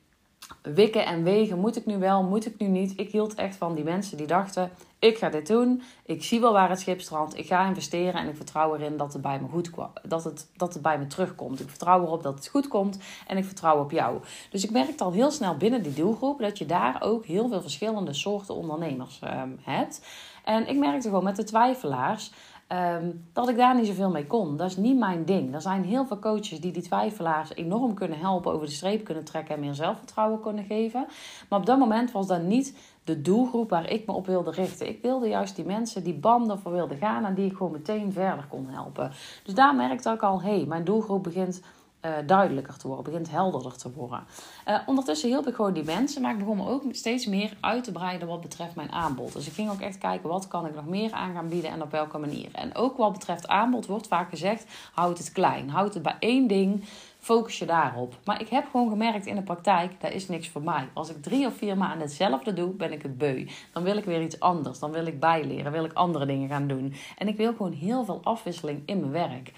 wikken 0.62 1.06
en 1.06 1.23
wegen. 1.23 1.59
Moet 1.59 1.76
ik 1.76 1.87
nu 1.87 1.99
wel, 1.99 2.23
moet 2.23 2.47
ik 2.47 2.59
nu 2.59 2.66
niet? 2.66 2.92
Ik 2.97 3.11
hield 3.11 3.35
echt 3.35 3.56
van 3.56 3.75
die 3.75 3.85
mensen 3.85 4.16
die 4.16 4.26
dachten: 4.26 4.71
ik 4.99 5.18
ga 5.18 5.28
dit 5.28 5.47
doen. 5.47 5.82
Ik 6.06 6.25
zie 6.25 6.40
wel 6.40 6.52
waar 6.52 6.68
het 6.68 6.80
schip 6.80 7.00
strandt. 7.00 7.38
Ik 7.38 7.47
ga 7.47 7.66
investeren 7.66 8.21
en 8.21 8.28
ik 8.28 8.37
vertrouw 8.37 8.75
erin 8.75 8.97
dat 8.97 9.12
het 9.12 9.23
bij 9.23 9.40
me 9.40 9.49
goed. 9.49 9.71
Dat 10.02 10.25
het, 10.25 10.49
dat 10.56 10.73
het 10.73 10.82
bij 10.82 10.99
me 10.99 11.06
terugkomt. 11.06 11.61
Ik 11.61 11.68
vertrouw 11.68 12.02
erop 12.02 12.23
dat 12.23 12.35
het 12.35 12.49
goed 12.49 12.68
komt 12.68 12.99
en 13.26 13.37
ik 13.37 13.44
vertrouw 13.44 13.80
op 13.80 13.90
jou. 13.90 14.21
Dus 14.50 14.64
ik 14.64 14.71
merkte 14.71 15.04
al 15.04 15.12
heel 15.12 15.30
snel 15.30 15.56
binnen 15.56 15.82
die 15.82 15.94
doelgroep 15.94 16.38
dat 16.38 16.59
je 16.59 16.66
daar 16.66 17.02
ook 17.02 17.25
heel 17.25 17.49
veel 17.49 17.61
verschillende 17.61 18.12
soorten 18.12 18.54
ondernemers 18.54 19.21
um, 19.25 19.59
hebt. 19.62 20.00
En 20.44 20.68
ik 20.68 20.76
merkte 20.76 21.09
gewoon 21.09 21.25
met 21.25 21.37
de 21.37 21.44
twijfelaars 21.44 22.32
Um, 22.73 23.25
dat 23.33 23.49
ik 23.49 23.57
daar 23.57 23.75
niet 23.75 23.87
zoveel 23.87 24.11
mee 24.11 24.26
kon. 24.26 24.57
Dat 24.57 24.71
is 24.71 24.76
niet 24.76 24.99
mijn 24.99 25.25
ding. 25.25 25.55
Er 25.55 25.61
zijn 25.61 25.85
heel 25.85 26.07
veel 26.07 26.19
coaches 26.19 26.61
die 26.61 26.73
die 26.73 26.83
twijfelaars 26.83 27.55
enorm 27.55 27.95
kunnen 27.95 28.19
helpen, 28.19 28.52
over 28.52 28.67
de 28.67 28.73
streep 28.73 29.05
kunnen 29.05 29.25
trekken 29.25 29.55
en 29.55 29.61
meer 29.61 29.75
zelfvertrouwen 29.75 30.41
kunnen 30.41 30.64
geven. 30.64 31.07
Maar 31.49 31.59
op 31.59 31.67
dat 31.67 31.79
moment 31.79 32.12
was 32.12 32.26
dat 32.26 32.43
niet 32.43 32.76
de 33.05 33.23
doelgroep 33.23 33.71
waar 33.71 33.91
ik 33.91 34.07
me 34.07 34.12
op 34.12 34.26
wilde 34.26 34.50
richten. 34.50 34.88
Ik 34.88 35.02
wilde 35.02 35.29
juist 35.29 35.57
die 35.57 35.64
mensen 35.64 36.05
die 36.05 36.14
banden 36.14 36.59
voor 36.59 36.73
wilden 36.73 36.97
gaan 36.97 37.25
en 37.25 37.35
die 37.35 37.47
ik 37.47 37.57
gewoon 37.57 37.73
meteen 37.73 38.12
verder 38.12 38.45
kon 38.49 38.67
helpen. 38.69 39.11
Dus 39.45 39.55
daar 39.55 39.75
merkte 39.75 40.11
ik 40.11 40.23
al, 40.23 40.43
hé, 40.43 40.57
hey, 40.57 40.67
mijn 40.67 40.85
doelgroep 40.85 41.23
begint 41.23 41.62
uh, 42.06 42.12
duidelijker 42.26 42.76
te 42.76 42.87
worden, 42.87 43.04
begint 43.04 43.30
helderder 43.30 43.76
te 43.76 43.92
worden. 43.92 44.25
Uh, 44.68 44.78
ondertussen 44.87 45.28
hielp 45.28 45.47
ik 45.47 45.54
gewoon 45.54 45.73
die 45.73 45.85
mensen, 45.85 46.23
maar 46.23 46.32
ik 46.32 46.38
begon 46.38 46.56
me 46.56 46.68
ook 46.68 46.82
steeds 46.90 47.26
meer 47.26 47.56
uit 47.61 47.85
te 47.85 47.92
breiden 47.92 48.28
wat 48.28 48.40
betreft 48.40 48.75
mijn 48.75 48.92
aanbod. 48.92 49.32
Dus 49.32 49.47
ik 49.47 49.52
ging 49.52 49.71
ook 49.71 49.80
echt 49.80 49.99
kijken 49.99 50.28
wat 50.28 50.49
kan 50.49 50.66
ik 50.66 50.75
nog 50.75 50.87
meer 50.87 51.12
aan 51.12 51.35
gaan 51.35 51.49
bieden 51.49 51.71
en 51.71 51.82
op 51.82 51.90
welke 51.90 52.18
manier. 52.18 52.49
En 52.52 52.75
ook 52.75 52.97
wat 52.97 53.12
betreft 53.12 53.49
aanbod 53.49 53.87
wordt 53.87 54.06
vaak 54.06 54.28
gezegd, 54.28 54.64
houd 54.92 55.18
het 55.18 55.32
klein, 55.32 55.71
houd 55.71 55.94
het 55.94 56.02
bij 56.02 56.16
één 56.18 56.47
ding 56.47 56.85
focus 57.23 57.59
je 57.59 57.66
daarop. 57.66 58.14
Maar 58.25 58.40
ik 58.40 58.49
heb 58.49 58.64
gewoon 58.71 58.88
gemerkt 58.88 59.26
in 59.26 59.35
de 59.35 59.42
praktijk, 59.42 60.00
dat 60.00 60.12
is 60.12 60.28
niks 60.28 60.49
voor 60.49 60.62
mij. 60.62 60.88
Als 60.92 61.11
ik 61.11 61.23
drie 61.23 61.47
of 61.47 61.56
vier 61.56 61.76
maanden 61.76 62.00
hetzelfde 62.00 62.52
doe, 62.52 62.71
ben 62.71 62.92
ik 62.92 63.02
het 63.02 63.18
beu. 63.18 63.47
Dan 63.73 63.82
wil 63.82 63.97
ik 63.97 64.04
weer 64.04 64.23
iets 64.23 64.40
anders. 64.40 64.78
Dan 64.78 64.90
wil 64.90 65.06
ik 65.06 65.21
bijleren, 65.21 65.73
wil 65.73 65.85
ik 65.85 65.92
andere 65.92 66.26
dingen 66.26 66.49
gaan 66.49 66.66
doen. 66.66 66.94
En 67.18 67.28
ik 67.28 67.37
wil 67.37 67.52
gewoon 67.52 67.73
heel 67.73 68.04
veel 68.04 68.21
afwisseling 68.23 68.82
in 68.87 69.00
mijn 69.00 69.12
werk. 69.12 69.52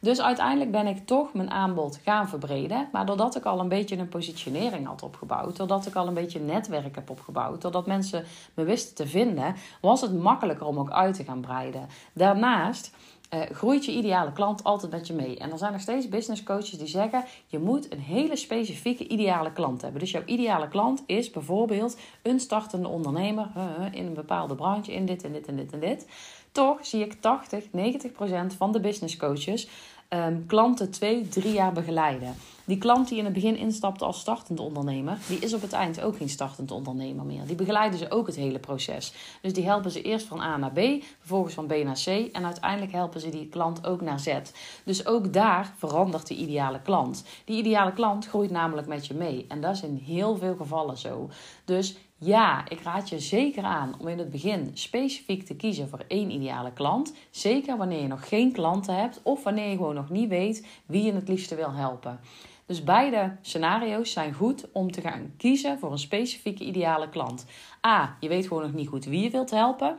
Dus 0.00 0.20
uiteindelijk 0.20 0.70
ben 0.70 0.86
ik 0.86 1.06
toch 1.06 1.32
mijn 1.34 1.50
aanbod 1.50 2.00
gaan 2.04 2.28
verbreden. 2.28 2.88
Maar 2.92 3.06
doordat 3.06 3.36
ik 3.36 3.44
al 3.44 3.60
een 3.60 3.68
beetje 3.68 3.96
een 3.96 4.08
positionering 4.08 4.86
had 4.86 5.02
opgebouwd, 5.02 5.56
doordat 5.56 5.86
ik 5.86 5.94
al 5.94 6.06
een 6.06 6.14
beetje 6.14 6.40
netwerk 6.40 6.94
heb 6.94 7.10
opgebouwd, 7.10 7.62
doordat 7.62 7.86
mensen 7.86 8.24
me 8.54 8.64
wisten 8.64 8.94
te 8.94 9.06
vinden, 9.06 9.54
was 9.80 10.00
het 10.00 10.18
makkelijker 10.18 10.66
om 10.66 10.78
ook 10.78 10.90
uit 10.90 11.14
te 11.14 11.24
gaan 11.24 11.40
breiden. 11.40 11.88
Daarnaast 12.12 12.94
uh, 13.34 13.40
groeit 13.40 13.84
je 13.84 13.92
ideale 13.92 14.32
klant 14.32 14.64
altijd 14.64 14.92
met 14.92 15.06
je 15.06 15.12
mee. 15.12 15.38
En 15.38 15.50
er 15.50 15.58
zijn 15.58 15.72
nog 15.72 15.80
steeds 15.80 16.08
business 16.08 16.42
coaches 16.42 16.70
die 16.70 16.86
zeggen: 16.86 17.24
je 17.46 17.58
moet 17.58 17.92
een 17.92 18.00
hele 18.00 18.36
specifieke 18.36 19.08
ideale 19.08 19.52
klant 19.52 19.82
hebben. 19.82 20.00
Dus 20.00 20.10
jouw 20.10 20.24
ideale 20.24 20.68
klant 20.68 21.02
is 21.06 21.30
bijvoorbeeld 21.30 21.98
een 22.22 22.40
startende 22.40 22.88
ondernemer 22.88 23.50
in 23.92 24.06
een 24.06 24.14
bepaalde 24.14 24.54
branche, 24.54 24.92
in 24.92 25.06
dit 25.06 25.24
en 25.24 25.32
dit 25.32 25.46
en 25.46 25.56
dit 25.56 25.72
en 25.72 25.80
dit. 25.80 26.06
Toch 26.52 26.86
zie 26.86 27.04
ik 27.04 27.12
80, 27.12 27.64
90 27.72 28.12
procent 28.12 28.54
van 28.54 28.72
de 28.72 28.80
business 28.80 29.16
coaches 29.16 29.68
um, 30.14 30.46
klanten 30.46 30.90
twee, 30.90 31.28
drie 31.28 31.52
jaar 31.52 31.72
begeleiden. 31.72 32.34
Die 32.64 32.78
klant 32.78 33.08
die 33.08 33.18
in 33.18 33.24
het 33.24 33.32
begin 33.32 33.56
instapte 33.56 34.04
als 34.04 34.20
startend 34.20 34.60
ondernemer, 34.60 35.18
die 35.28 35.38
is 35.38 35.54
op 35.54 35.62
het 35.62 35.72
eind 35.72 36.00
ook 36.00 36.16
geen 36.16 36.28
startend 36.28 36.70
ondernemer 36.70 37.24
meer. 37.24 37.46
Die 37.46 37.56
begeleiden 37.56 37.98
ze 37.98 38.10
ook 38.10 38.26
het 38.26 38.36
hele 38.36 38.58
proces. 38.58 39.12
Dus 39.42 39.52
die 39.52 39.64
helpen 39.64 39.90
ze 39.90 40.02
eerst 40.02 40.26
van 40.26 40.40
A 40.40 40.56
naar 40.56 40.72
B, 40.72 41.04
vervolgens 41.18 41.54
van 41.54 41.66
B 41.66 41.74
naar 41.84 42.00
C 42.04 42.06
en 42.06 42.44
uiteindelijk 42.44 42.92
helpen 42.92 43.20
ze 43.20 43.28
die 43.28 43.48
klant 43.48 43.86
ook 43.86 44.00
naar 44.00 44.20
Z. 44.20 44.36
Dus 44.84 45.06
ook 45.06 45.32
daar 45.32 45.74
verandert 45.76 46.26
de 46.26 46.34
ideale 46.34 46.80
klant. 46.82 47.24
Die 47.44 47.58
ideale 47.58 47.92
klant 47.92 48.26
groeit 48.26 48.50
namelijk 48.50 48.86
met 48.86 49.06
je 49.06 49.14
mee 49.14 49.44
en 49.48 49.60
dat 49.60 49.74
is 49.74 49.82
in 49.82 50.02
heel 50.04 50.36
veel 50.36 50.56
gevallen 50.56 50.98
zo. 50.98 51.30
Dus 51.64 51.96
ja, 52.22 52.68
ik 52.68 52.80
raad 52.82 53.08
je 53.08 53.20
zeker 53.20 53.62
aan 53.62 53.94
om 53.98 54.08
in 54.08 54.18
het 54.18 54.30
begin 54.30 54.70
specifiek 54.74 55.42
te 55.46 55.56
kiezen 55.56 55.88
voor 55.88 56.04
één 56.08 56.30
ideale 56.30 56.72
klant. 56.72 57.14
Zeker 57.30 57.76
wanneer 57.76 58.00
je 58.00 58.06
nog 58.06 58.28
geen 58.28 58.52
klanten 58.52 58.94
hebt 58.94 59.20
of 59.22 59.42
wanneer 59.42 59.68
je 59.68 59.76
gewoon 59.76 59.94
nog 59.94 60.10
niet 60.10 60.28
weet 60.28 60.66
wie 60.86 61.02
je 61.02 61.12
het 61.12 61.28
liefste 61.28 61.54
wil 61.54 61.72
helpen. 61.72 62.20
Dus 62.66 62.84
beide 62.84 63.36
scenario's 63.42 64.12
zijn 64.12 64.34
goed 64.34 64.68
om 64.72 64.90
te 64.90 65.00
gaan 65.00 65.32
kiezen 65.36 65.78
voor 65.78 65.92
een 65.92 65.98
specifieke 65.98 66.64
ideale 66.64 67.08
klant. 67.08 67.46
A, 67.86 68.16
je 68.20 68.28
weet 68.28 68.46
gewoon 68.46 68.62
nog 68.62 68.72
niet 68.72 68.88
goed 68.88 69.04
wie 69.04 69.22
je 69.22 69.30
wilt 69.30 69.50
helpen. 69.50 69.98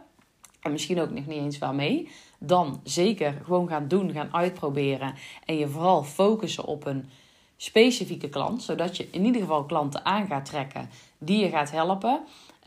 En 0.61 0.71
misschien 0.71 1.01
ook 1.01 1.09
nog 1.09 1.25
niet 1.25 1.37
eens 1.37 1.57
waarmee. 1.57 2.09
Dan 2.39 2.79
zeker 2.83 3.41
gewoon 3.43 3.67
gaan 3.67 3.87
doen, 3.87 4.11
gaan 4.11 4.33
uitproberen. 4.33 5.13
En 5.45 5.57
je 5.57 5.67
vooral 5.67 6.03
focussen 6.03 6.65
op 6.65 6.85
een 6.85 7.09
specifieke 7.61 8.29
klant. 8.29 8.63
Zodat 8.63 8.97
je 8.97 9.07
in 9.11 9.25
ieder 9.25 9.41
geval 9.41 9.65
klanten 9.65 10.05
aan 10.05 10.27
gaat 10.27 10.45
trekken 10.45 10.89
die 11.17 11.39
je 11.39 11.49
gaat 11.49 11.71
helpen. 11.71 12.19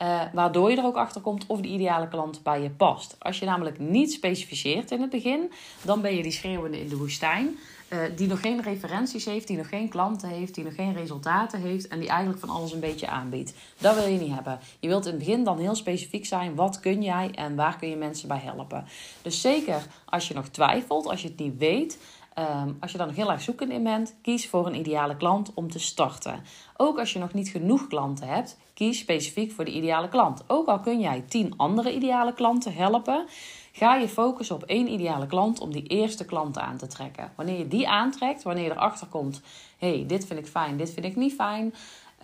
Uh, 0.03 0.23
waardoor 0.33 0.71
je 0.71 0.77
er 0.77 0.85
ook 0.85 0.97
achter 0.97 1.21
komt 1.21 1.47
of 1.47 1.61
de 1.61 1.69
ideale 1.69 2.09
klant 2.09 2.43
bij 2.43 2.63
je 2.63 2.71
past. 2.71 3.17
Als 3.19 3.39
je 3.39 3.45
namelijk 3.45 3.79
niet 3.79 4.13
specificeert 4.13 4.91
in 4.91 5.01
het 5.01 5.11
begin, 5.11 5.53
dan 5.83 6.01
ben 6.01 6.17
je 6.17 6.23
die 6.23 6.33
schreeuwende 6.33 6.81
in 6.81 6.89
de 6.89 6.97
woestijn. 6.97 7.59
Uh, 7.89 7.99
die 8.17 8.29
nog 8.29 8.41
geen 8.41 8.63
referenties 8.63 9.25
heeft, 9.25 9.47
die 9.47 9.57
nog 9.57 9.69
geen 9.69 9.89
klanten 9.89 10.29
heeft, 10.29 10.55
die 10.55 10.65
nog 10.65 10.75
geen 10.75 10.95
resultaten 10.95 11.61
heeft 11.61 11.89
en 11.89 11.99
die 11.99 12.09
eigenlijk 12.09 12.41
van 12.41 12.49
alles 12.49 12.73
een 12.73 12.81
beetje 12.81 13.07
aanbiedt. 13.07 13.55
Dat 13.79 13.95
wil 13.95 14.07
je 14.07 14.19
niet 14.19 14.35
hebben. 14.35 14.59
Je 14.81 14.89
wilt 14.89 15.07
in 15.07 15.11
het 15.11 15.19
begin 15.19 15.45
dan 15.45 15.59
heel 15.59 15.75
specifiek 15.75 16.27
zijn: 16.27 16.55
wat 16.55 16.81
kun 16.81 17.03
jij 17.03 17.31
en 17.35 17.55
waar 17.55 17.77
kun 17.79 17.89
je 17.89 17.97
mensen 17.97 18.29
bij 18.29 18.41
helpen. 18.43 18.85
Dus 19.23 19.41
zeker 19.41 19.87
als 20.05 20.29
je 20.29 20.35
nog 20.35 20.49
twijfelt, 20.49 21.07
als 21.07 21.23
je 21.23 21.29
het 21.29 21.39
niet 21.39 21.59
weet, 21.59 21.99
Ehm, 22.35 22.73
als 22.81 22.93
je 22.93 22.99
dan 22.99 23.07
nog 23.07 23.17
heel 23.17 23.31
erg 23.31 23.41
zoekend 23.41 23.71
in 23.71 23.83
bent, 23.83 24.14
kies 24.23 24.49
voor 24.49 24.67
een 24.67 24.79
ideale 24.79 25.17
klant 25.17 25.55
om 25.55 25.71
te 25.71 25.79
starten. 25.79 26.43
Ook 26.76 26.99
als 26.99 27.12
je 27.12 27.19
nog 27.19 27.33
niet 27.33 27.49
genoeg 27.49 27.87
klanten 27.87 28.29
hebt, 28.29 28.59
kies 28.75 28.99
specifiek 28.99 29.53
voor 29.53 29.64
de 29.64 29.73
ideale 29.73 30.09
klant. 30.09 30.45
Ook 30.47 30.67
al 30.67 30.81
kun 30.81 31.00
jij 31.00 31.25
10 31.29 31.55
andere 31.57 31.95
ideale 31.95 32.33
klanten 32.33 32.75
helpen, 32.75 33.26
ga 33.73 33.95
je 33.95 34.09
focussen 34.09 34.57
op 34.57 34.62
één 34.62 34.93
ideale 34.93 35.26
klant 35.26 35.61
om 35.61 35.73
die 35.73 35.83
eerste 35.83 36.25
klant 36.25 36.59
aan 36.59 36.76
te 36.76 36.87
trekken. 36.87 37.33
Wanneer 37.37 37.59
je 37.59 37.69
die 37.69 37.88
aantrekt, 37.88 38.43
wanneer 38.43 38.64
je 38.64 38.71
erachter 38.71 39.07
komt, 39.07 39.41
hey, 39.79 40.05
dit 40.07 40.26
vind 40.26 40.38
ik 40.38 40.47
fijn, 40.47 40.76
dit 40.76 40.91
vind 40.91 41.07
ik 41.07 41.17
niet 41.17 41.35
fijn, 41.35 41.75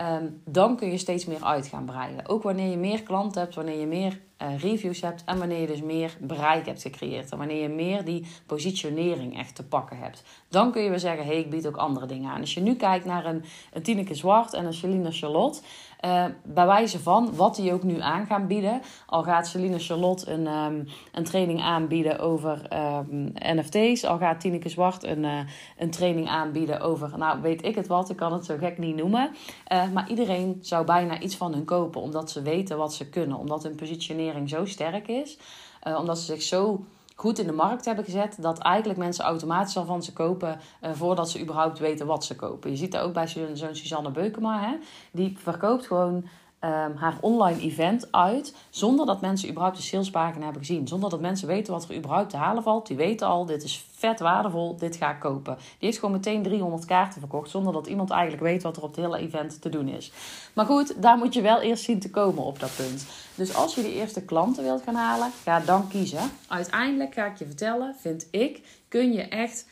ehm, 0.00 0.26
dan 0.44 0.76
kun 0.76 0.90
je 0.90 0.98
steeds 0.98 1.26
meer 1.26 1.44
uit 1.44 1.66
gaan 1.66 1.84
breiden. 1.84 2.28
Ook 2.28 2.42
wanneer 2.42 2.70
je 2.70 2.76
meer 2.76 3.02
klanten 3.02 3.40
hebt, 3.40 3.54
wanneer 3.54 3.80
je 3.80 3.86
meer 3.86 4.20
uh, 4.42 4.58
reviews 4.58 5.00
hebt 5.00 5.24
en 5.24 5.38
wanneer 5.38 5.60
je 5.60 5.66
dus 5.66 5.82
meer 5.82 6.16
bereik 6.20 6.66
hebt 6.66 6.82
gecreëerd. 6.82 7.30
En 7.30 7.38
wanneer 7.38 7.62
je 7.62 7.68
meer 7.68 8.04
die 8.04 8.26
positionering 8.46 9.38
echt 9.38 9.54
te 9.54 9.64
pakken 9.64 9.98
hebt. 9.98 10.22
Dan 10.48 10.72
kun 10.72 10.82
je 10.82 10.90
weer 10.90 10.98
zeggen, 10.98 11.24
hé, 11.24 11.30
hey, 11.30 11.40
ik 11.40 11.50
bied 11.50 11.66
ook 11.66 11.76
andere 11.76 12.06
dingen 12.06 12.30
aan. 12.30 12.40
Als 12.40 12.54
je 12.54 12.60
nu 12.60 12.74
kijkt 12.74 13.04
naar 13.04 13.24
een, 13.24 13.44
een 13.72 13.82
Tineke 13.82 14.14
Zwart 14.14 14.54
en 14.54 14.64
een 14.64 14.74
Celine 14.74 15.12
Charlotte... 15.12 15.60
Uh, 16.04 16.24
bij 16.44 16.66
wijze 16.66 16.98
van 16.98 17.36
wat 17.36 17.56
die 17.56 17.72
ook 17.72 17.82
nu 17.82 18.00
aan 18.00 18.26
gaan 18.26 18.46
bieden. 18.46 18.80
Al 19.06 19.22
gaat 19.22 19.48
Celine 19.48 19.78
Charlotte 19.78 20.30
een, 20.30 20.46
um, 20.46 20.86
een 21.12 21.24
training 21.24 21.62
aanbieden 21.62 22.18
over 22.18 22.66
ehm, 22.68 23.24
NFT's. 23.34 24.04
Al 24.04 24.18
gaat 24.18 24.40
Tineke 24.40 24.68
Zwart 24.68 25.04
een, 25.04 25.24
uh, 25.24 25.38
een 25.78 25.90
training 25.90 26.28
aanbieden 26.28 26.80
over, 26.80 27.18
nou 27.18 27.40
weet 27.40 27.64
ik 27.64 27.74
het 27.74 27.86
wat, 27.86 28.10
ik 28.10 28.16
kan 28.16 28.32
het 28.32 28.44
zo 28.44 28.56
gek 28.56 28.78
niet 28.78 28.96
noemen. 28.96 29.30
Uh, 29.72 29.90
maar 29.92 30.08
iedereen 30.08 30.58
zou 30.60 30.84
bijna 30.84 31.20
iets 31.20 31.36
van 31.36 31.52
hun 31.52 31.64
kopen, 31.64 32.00
omdat 32.00 32.30
ze 32.30 32.42
weten 32.42 32.76
wat 32.76 32.94
ze 32.94 33.08
kunnen. 33.08 33.38
Omdat 33.38 33.62
hun 33.62 33.74
positionering 33.74 34.48
zo 34.48 34.64
sterk 34.64 35.08
is. 35.08 35.38
Omdat 35.98 36.18
ze 36.18 36.24
zich 36.24 36.42
zo 36.42 36.84
goed 37.20 37.38
in 37.38 37.46
de 37.46 37.52
markt 37.52 37.84
hebben 37.84 38.04
gezet. 38.04 38.36
Dat 38.38 38.58
eigenlijk 38.58 38.98
mensen 38.98 39.24
automatisch 39.24 39.76
al 39.76 39.84
van 39.84 40.02
ze 40.02 40.12
kopen. 40.12 40.60
Uh, 40.84 40.90
voordat 40.92 41.30
ze 41.30 41.40
überhaupt 41.40 41.78
weten 41.78 42.06
wat 42.06 42.24
ze 42.24 42.36
kopen. 42.36 42.70
Je 42.70 42.76
ziet 42.76 42.92
dat 42.92 43.02
ook 43.02 43.12
bij 43.12 43.28
zo'n 43.28 43.74
Suzanne 43.74 44.10
Beukema. 44.10 44.60
Hè? 44.60 44.76
Die 45.10 45.38
verkoopt 45.38 45.86
gewoon 45.86 46.24
um, 46.64 46.96
haar 46.96 47.16
online 47.20 47.60
event 47.60 48.12
uit. 48.12 48.54
Zonder 48.70 49.06
dat 49.06 49.20
mensen 49.20 49.48
überhaupt 49.48 49.76
de 49.76 49.82
salespagina 49.82 50.44
hebben 50.44 50.64
gezien. 50.64 50.88
Zonder 50.88 51.10
dat 51.10 51.20
mensen 51.20 51.48
weten 51.48 51.72
wat 51.72 51.88
er 51.88 51.96
überhaupt 51.96 52.30
te 52.30 52.36
halen 52.36 52.62
valt. 52.62 52.86
Die 52.86 52.96
weten 52.96 53.26
al, 53.26 53.46
dit 53.46 53.62
is 53.62 53.84
vet 53.90 54.20
waardevol, 54.20 54.76
dit 54.76 54.96
ga 54.96 55.10
ik 55.10 55.20
kopen. 55.20 55.56
Die 55.56 55.64
heeft 55.78 55.98
gewoon 55.98 56.14
meteen 56.14 56.42
300 56.42 56.84
kaarten 56.84 57.20
verkocht. 57.20 57.50
Zonder 57.50 57.72
dat 57.72 57.86
iemand 57.86 58.10
eigenlijk 58.10 58.42
weet 58.42 58.62
wat 58.62 58.76
er 58.76 58.82
op 58.82 58.96
het 58.96 59.04
hele 59.04 59.18
event 59.18 59.62
te 59.62 59.68
doen 59.68 59.88
is. 59.88 60.12
Maar 60.52 60.66
goed, 60.66 61.02
daar 61.02 61.18
moet 61.18 61.34
je 61.34 61.40
wel 61.40 61.60
eerst 61.60 61.84
zien 61.84 62.00
te 62.00 62.10
komen 62.10 62.44
op 62.44 62.60
dat 62.60 62.76
punt. 62.76 63.06
Dus 63.34 63.54
als 63.54 63.74
je 63.74 63.82
de 63.82 63.94
eerste 63.94 64.24
klanten 64.24 64.62
wilt 64.62 64.82
gaan 64.82 64.94
halen, 64.94 65.30
ga 65.42 65.60
dan 65.60 65.88
kiezen. 65.88 66.30
Uiteindelijk 66.48 67.14
ga 67.14 67.26
ik 67.26 67.38
je 67.38 67.46
vertellen, 67.46 67.94
vind 68.00 68.26
ik, 68.30 68.62
kun 68.88 69.12
je 69.12 69.22
echt 69.22 69.66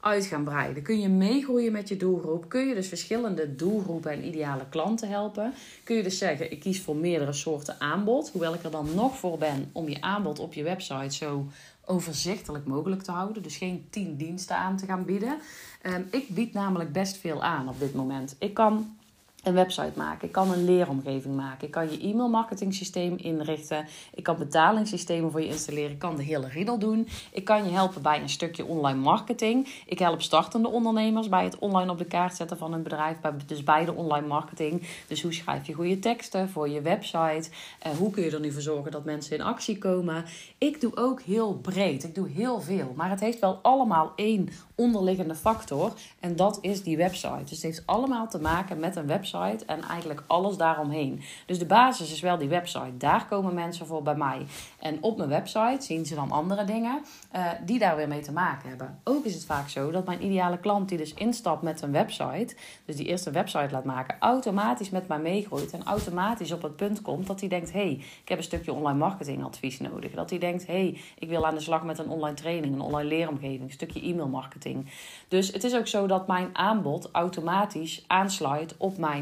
uit 0.00 0.26
gaan 0.26 0.44
breiden. 0.44 0.82
Kun 0.82 1.00
je 1.00 1.08
meegroeien 1.08 1.72
met 1.72 1.88
je 1.88 1.96
doelgroep. 1.96 2.48
Kun 2.48 2.66
je 2.66 2.74
dus 2.74 2.88
verschillende 2.88 3.56
doelgroepen 3.56 4.12
en 4.12 4.26
ideale 4.26 4.64
klanten 4.68 5.08
helpen. 5.08 5.54
Kun 5.84 5.96
je 5.96 6.02
dus 6.02 6.18
zeggen, 6.18 6.52
ik 6.52 6.60
kies 6.60 6.80
voor 6.80 6.96
meerdere 6.96 7.32
soorten 7.32 7.80
aanbod. 7.80 8.30
Hoewel 8.30 8.54
ik 8.54 8.62
er 8.62 8.70
dan 8.70 8.94
nog 8.94 9.18
voor 9.18 9.38
ben 9.38 9.70
om 9.72 9.88
je 9.88 10.00
aanbod 10.00 10.38
op 10.38 10.52
je 10.52 10.62
website 10.62 11.14
zo 11.14 11.46
overzichtelijk 11.84 12.66
mogelijk 12.66 13.02
te 13.02 13.10
houden. 13.10 13.42
Dus 13.42 13.56
geen 13.56 13.86
tien 13.90 14.16
diensten 14.16 14.56
aan 14.56 14.76
te 14.76 14.86
gaan 14.86 15.04
bieden. 15.04 15.38
Um, 15.82 16.08
ik 16.10 16.28
bied 16.28 16.52
namelijk 16.52 16.92
best 16.92 17.16
veel 17.16 17.42
aan 17.42 17.68
op 17.68 17.78
dit 17.78 17.94
moment. 17.94 18.36
Ik 18.38 18.54
kan 18.54 18.96
een 19.42 19.54
website 19.54 19.92
maken. 19.96 20.26
Ik 20.26 20.32
kan 20.32 20.52
een 20.52 20.64
leeromgeving 20.64 21.36
maken. 21.36 21.66
Ik 21.66 21.72
kan 21.72 21.90
je 21.90 22.00
e-mail 22.00 22.28
marketing 22.28 22.74
systeem 22.74 23.16
inrichten. 23.16 23.86
Ik 24.14 24.22
kan 24.22 24.36
betalingssystemen 24.38 25.30
voor 25.30 25.40
je 25.40 25.46
installeren. 25.46 25.90
Ik 25.90 25.98
kan 25.98 26.16
de 26.16 26.22
hele 26.22 26.48
riddle 26.48 26.78
doen. 26.78 27.08
Ik 27.32 27.44
kan 27.44 27.64
je 27.64 27.70
helpen 27.70 28.02
bij 28.02 28.20
een 28.20 28.28
stukje 28.28 28.64
online 28.64 28.98
marketing. 28.98 29.68
Ik 29.86 29.98
help 29.98 30.22
startende 30.22 30.68
ondernemers 30.68 31.28
bij 31.28 31.44
het 31.44 31.58
online 31.58 31.90
op 31.90 31.98
de 31.98 32.04
kaart 32.04 32.36
zetten 32.36 32.58
van 32.58 32.72
een 32.72 32.82
bedrijf. 32.82 33.16
Dus 33.46 33.64
bij 33.64 33.84
de 33.84 33.94
online 33.94 34.26
marketing. 34.26 34.82
Dus 35.06 35.22
hoe 35.22 35.32
schrijf 35.32 35.66
je 35.66 35.72
goede 35.72 35.98
teksten 35.98 36.48
voor 36.48 36.68
je 36.68 36.80
website? 36.80 37.48
Uh, 37.86 37.92
hoe 37.92 38.10
kun 38.10 38.22
je 38.22 38.30
er 38.30 38.40
nu 38.40 38.52
voor 38.52 38.62
zorgen 38.62 38.92
dat 38.92 39.04
mensen 39.04 39.36
in 39.36 39.44
actie 39.44 39.78
komen? 39.78 40.24
Ik 40.58 40.80
doe 40.80 40.96
ook 40.96 41.20
heel 41.20 41.54
breed. 41.54 42.04
Ik 42.04 42.14
doe 42.14 42.28
heel 42.28 42.60
veel. 42.60 42.92
Maar 42.96 43.10
het 43.10 43.20
heeft 43.20 43.38
wel 43.38 43.58
allemaal 43.62 44.12
één 44.16 44.48
onderliggende 44.74 45.34
factor. 45.34 45.92
En 46.20 46.36
dat 46.36 46.58
is 46.60 46.82
die 46.82 46.96
website. 46.96 47.40
Dus 47.40 47.50
het 47.50 47.62
heeft 47.62 47.82
allemaal 47.86 48.28
te 48.28 48.40
maken 48.40 48.80
met 48.80 48.96
een 48.96 49.06
website 49.06 49.28
en 49.66 49.82
eigenlijk 49.82 50.22
alles 50.26 50.56
daaromheen. 50.56 51.22
Dus 51.46 51.58
de 51.58 51.66
basis 51.66 52.12
is 52.12 52.20
wel 52.20 52.38
die 52.38 52.48
website. 52.48 52.96
Daar 52.96 53.26
komen 53.26 53.54
mensen 53.54 53.86
voor 53.86 54.02
bij 54.02 54.14
mij. 54.14 54.46
En 54.78 54.98
op 55.00 55.16
mijn 55.16 55.28
website 55.28 55.84
zien 55.84 56.06
ze 56.06 56.14
dan 56.14 56.30
andere 56.30 56.64
dingen 56.64 57.02
uh, 57.36 57.46
die 57.64 57.78
daar 57.78 57.96
weer 57.96 58.08
mee 58.08 58.20
te 58.20 58.32
maken 58.32 58.68
hebben. 58.68 58.98
Ook 59.04 59.24
is 59.24 59.34
het 59.34 59.44
vaak 59.44 59.68
zo 59.68 59.90
dat 59.90 60.06
mijn 60.06 60.24
ideale 60.24 60.58
klant 60.58 60.88
die 60.88 60.98
dus 60.98 61.14
instapt 61.14 61.62
met 61.62 61.82
een 61.82 61.92
website, 61.92 62.56
dus 62.84 62.96
die 62.96 63.06
eerst 63.06 63.26
een 63.26 63.32
website 63.32 63.68
laat 63.70 63.84
maken, 63.84 64.16
automatisch 64.20 64.90
met 64.90 65.08
mij 65.08 65.18
meegroeit 65.18 65.72
en 65.72 65.84
automatisch 65.84 66.52
op 66.52 66.62
het 66.62 66.76
punt 66.76 67.02
komt 67.02 67.26
dat 67.26 67.40
hij 67.40 67.48
denkt: 67.48 67.72
hé, 67.72 67.78
hey, 67.80 67.92
ik 68.22 68.28
heb 68.28 68.38
een 68.38 68.44
stukje 68.44 68.72
online 68.72 68.98
marketing 68.98 69.44
advies 69.44 69.80
nodig. 69.80 70.12
Dat 70.12 70.30
hij 70.30 70.38
denkt: 70.38 70.66
hé, 70.66 70.72
hey, 70.72 71.00
ik 71.18 71.28
wil 71.28 71.46
aan 71.46 71.54
de 71.54 71.60
slag 71.60 71.84
met 71.84 71.98
een 71.98 72.08
online 72.08 72.36
training, 72.36 72.74
een 72.74 72.80
online 72.80 73.08
leeromgeving, 73.08 73.62
een 73.62 73.70
stukje 73.70 74.00
e-mail 74.00 74.28
marketing. 74.28 74.86
Dus 75.28 75.52
het 75.52 75.64
is 75.64 75.74
ook 75.74 75.86
zo 75.86 76.06
dat 76.06 76.26
mijn 76.26 76.48
aanbod 76.52 77.08
automatisch 77.12 78.04
aansluit 78.06 78.74
op 78.76 78.98
mijn 78.98 79.19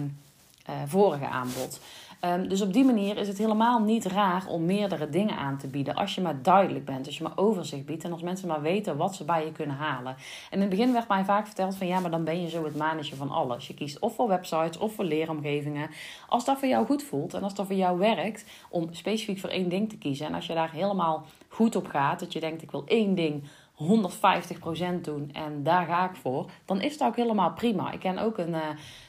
uh, 0.69 0.75
vorige 0.87 1.27
aanbod. 1.27 1.81
Um, 2.25 2.49
dus 2.49 2.61
op 2.61 2.73
die 2.73 2.85
manier 2.85 3.17
is 3.17 3.29
het 3.29 3.39
helemaal 3.39 3.81
niet 3.81 4.05
raar 4.05 4.47
om 4.47 4.65
meerdere 4.65 5.09
dingen 5.09 5.37
aan 5.37 5.59
te 5.59 5.67
bieden. 5.67 5.95
Als 5.95 6.15
je 6.15 6.21
maar 6.21 6.43
duidelijk 6.43 6.85
bent, 6.85 7.07
als 7.07 7.17
je 7.17 7.23
maar 7.23 7.37
overzicht 7.37 7.85
biedt 7.85 8.05
en 8.05 8.13
als 8.13 8.23
mensen 8.23 8.49
maar 8.49 8.63
weten 8.63 8.97
wat 8.97 9.15
ze 9.15 9.25
bij 9.25 9.45
je 9.45 9.53
kunnen 9.53 9.77
halen. 9.77 10.17
En 10.51 10.57
in 10.57 10.61
het 10.61 10.69
begin 10.69 10.93
werd 10.93 11.09
mij 11.09 11.25
vaak 11.25 11.47
verteld 11.47 11.77
van 11.77 11.87
ja, 11.87 12.01
maar 12.01 12.11
dan 12.11 12.25
ben 12.25 12.43
je 12.43 12.49
zo 12.49 12.65
het 12.65 12.77
mannetje 12.77 13.17
van 13.17 13.31
alles. 13.31 13.67
Je 13.67 13.75
kiest 13.75 13.99
of 13.99 14.15
voor 14.15 14.29
websites 14.29 14.79
of 14.79 14.95
voor 14.95 15.05
leeromgevingen. 15.05 15.91
Als 16.29 16.45
dat 16.45 16.59
voor 16.59 16.69
jou 16.69 16.87
goed 16.87 17.03
voelt 17.03 17.35
en 17.35 17.43
als 17.43 17.55
dat 17.55 17.67
voor 17.67 17.77
jou 17.77 17.99
werkt 17.99 18.45
om 18.71 18.89
specifiek 18.91 19.39
voor 19.39 19.51
één 19.51 19.69
ding 19.69 19.89
te 19.89 19.99
kiezen. 19.99 20.27
En 20.27 20.35
als 20.35 20.47
je 20.47 20.55
daar 20.55 20.73
helemaal 20.73 21.27
goed 21.49 21.77
op 21.77 21.87
gaat, 21.87 22.21
dat 22.21 22.33
je 22.33 22.41
denkt 22.41 22.63
ik 22.63 22.71
wil 22.71 22.85
één 22.87 23.15
ding 23.15 23.43
150% 23.79 25.01
doen 25.03 25.31
en 25.33 25.63
daar 25.63 25.87
ga 25.87 26.11
ik 26.11 26.17
voor, 26.17 26.51
dan 26.65 26.81
is 26.81 26.99
dat 26.99 27.09
ook 27.09 27.17
helemaal 27.17 27.53
prima. 27.53 27.93
Ik 27.93 28.01
ken 28.01 28.19
ook 28.19 28.39
een, 28.39 28.49
uh, 28.49 28.59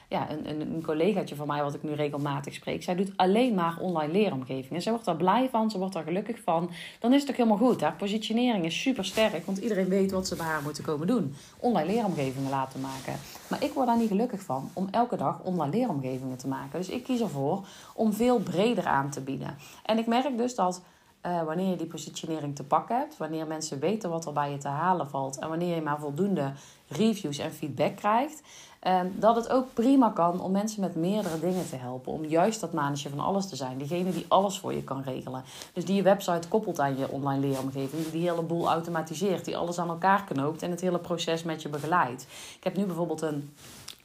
ja, 0.09 0.31
een, 0.31 0.49
een, 0.49 0.61
een 0.61 0.83
collegaatje 0.83 1.35
van 1.35 1.47
mij, 1.47 1.63
wat 1.63 1.73
ik 1.73 1.83
nu 1.83 1.93
regelmatig 1.93 2.53
spreek. 2.53 2.83
Zij 2.83 2.95
doet 2.95 3.11
alleen 3.15 3.53
maar 3.53 3.77
online 3.79 4.13
leeromgevingen. 4.13 4.81
Zij 4.81 4.91
wordt 4.91 5.07
daar 5.07 5.15
blij 5.15 5.49
van, 5.51 5.71
ze 5.71 5.77
wordt 5.77 5.93
daar 5.93 6.03
gelukkig 6.03 6.39
van. 6.43 6.71
Dan 6.99 7.13
is 7.13 7.21
het 7.21 7.29
ook 7.29 7.37
helemaal 7.37 7.57
goed. 7.57 7.81
Haar 7.81 7.95
positionering 7.95 8.65
is 8.65 8.81
super 8.81 9.05
sterk, 9.05 9.45
want 9.45 9.57
iedereen 9.57 9.89
weet 9.89 10.11
wat 10.11 10.27
ze 10.27 10.35
bij 10.35 10.45
haar 10.45 10.61
moeten 10.61 10.83
komen 10.83 11.07
doen. 11.07 11.35
Online 11.59 11.91
leeromgevingen 11.91 12.49
laten 12.49 12.79
maken. 12.79 13.13
Maar 13.47 13.63
ik 13.63 13.73
word 13.73 13.87
daar 13.87 13.97
niet 13.97 14.07
gelukkig 14.07 14.41
van 14.41 14.69
om 14.73 14.87
elke 14.91 15.17
dag 15.17 15.39
online 15.43 15.77
leeromgevingen 15.77 16.37
te 16.37 16.47
maken. 16.47 16.79
Dus 16.79 16.89
ik 16.89 17.03
kies 17.03 17.21
ervoor 17.21 17.65
om 17.93 18.13
veel 18.13 18.39
breder 18.39 18.85
aan 18.85 19.09
te 19.09 19.21
bieden. 19.21 19.57
En 19.85 19.97
ik 19.97 20.07
merk 20.07 20.37
dus 20.37 20.55
dat 20.55 20.81
uh, 21.25 21.43
wanneer 21.43 21.69
je 21.69 21.75
die 21.75 21.87
positionering 21.87 22.55
te 22.55 22.63
pakken 22.63 22.97
hebt, 22.97 23.17
wanneer 23.17 23.47
mensen 23.47 23.79
weten 23.79 24.09
wat 24.09 24.25
er 24.25 24.33
bij 24.33 24.51
je 24.51 24.57
te 24.57 24.67
halen 24.67 25.09
valt 25.09 25.39
en 25.39 25.49
wanneer 25.49 25.75
je 25.75 25.81
maar 25.81 25.99
voldoende 25.99 26.51
reviews 26.87 27.37
en 27.37 27.51
feedback 27.51 27.95
krijgt, 27.95 28.41
uh, 28.83 28.99
dat 29.15 29.35
het 29.35 29.49
ook 29.49 29.73
prima 29.73 30.09
kan 30.09 30.41
om 30.41 30.51
mensen 30.51 30.81
met 30.81 30.95
meerdere 30.95 31.39
dingen 31.39 31.69
te 31.69 31.75
helpen. 31.75 32.11
Om 32.11 32.25
juist 32.25 32.59
dat 32.59 32.73
manetje 32.73 33.09
van 33.09 33.19
alles 33.19 33.49
te 33.49 33.55
zijn. 33.55 33.77
Diegene 33.77 34.11
die 34.11 34.25
alles 34.27 34.59
voor 34.59 34.73
je 34.73 34.83
kan 34.83 35.01
regelen. 35.01 35.43
Dus 35.73 35.85
die 35.85 35.95
je 35.95 36.01
website 36.01 36.47
koppelt 36.47 36.79
aan 36.79 36.97
je 36.97 37.09
online 37.09 37.47
leeromgeving. 37.47 38.03
Die 38.03 38.11
die 38.11 38.29
hele 38.29 38.41
boel 38.41 38.69
automatiseert. 38.69 39.45
Die 39.45 39.57
alles 39.57 39.79
aan 39.79 39.89
elkaar 39.89 40.23
knoopt 40.23 40.61
en 40.61 40.71
het 40.71 40.81
hele 40.81 40.99
proces 40.99 41.43
met 41.43 41.61
je 41.61 41.69
begeleidt. 41.69 42.27
Ik 42.57 42.63
heb 42.63 42.77
nu 42.77 42.85
bijvoorbeeld 42.85 43.21
een 43.21 43.53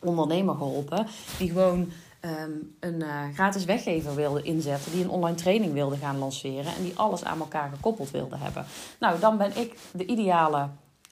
ondernemer 0.00 0.54
geholpen 0.54 1.06
die 1.38 1.50
gewoon 1.50 1.92
Ehm, 2.24 2.50
een 2.80 3.00
uh, 3.00 3.22
gratis 3.34 3.64
weggever 3.64 4.14
wilde 4.14 4.42
inzetten, 4.42 4.92
die 4.92 5.04
een 5.04 5.10
online 5.10 5.36
training 5.36 5.72
wilde 5.72 5.96
gaan 5.96 6.18
lanceren 6.18 6.74
en 6.76 6.82
die 6.82 6.92
alles 6.96 7.24
aan 7.24 7.40
elkaar 7.40 7.70
gekoppeld 7.74 8.10
wilde 8.10 8.36
hebben. 8.36 8.64
Nou, 9.00 9.18
dan 9.20 9.36
ben 9.36 9.56
ik 9.56 9.78
de 9.92 10.06
ideale 10.06 10.68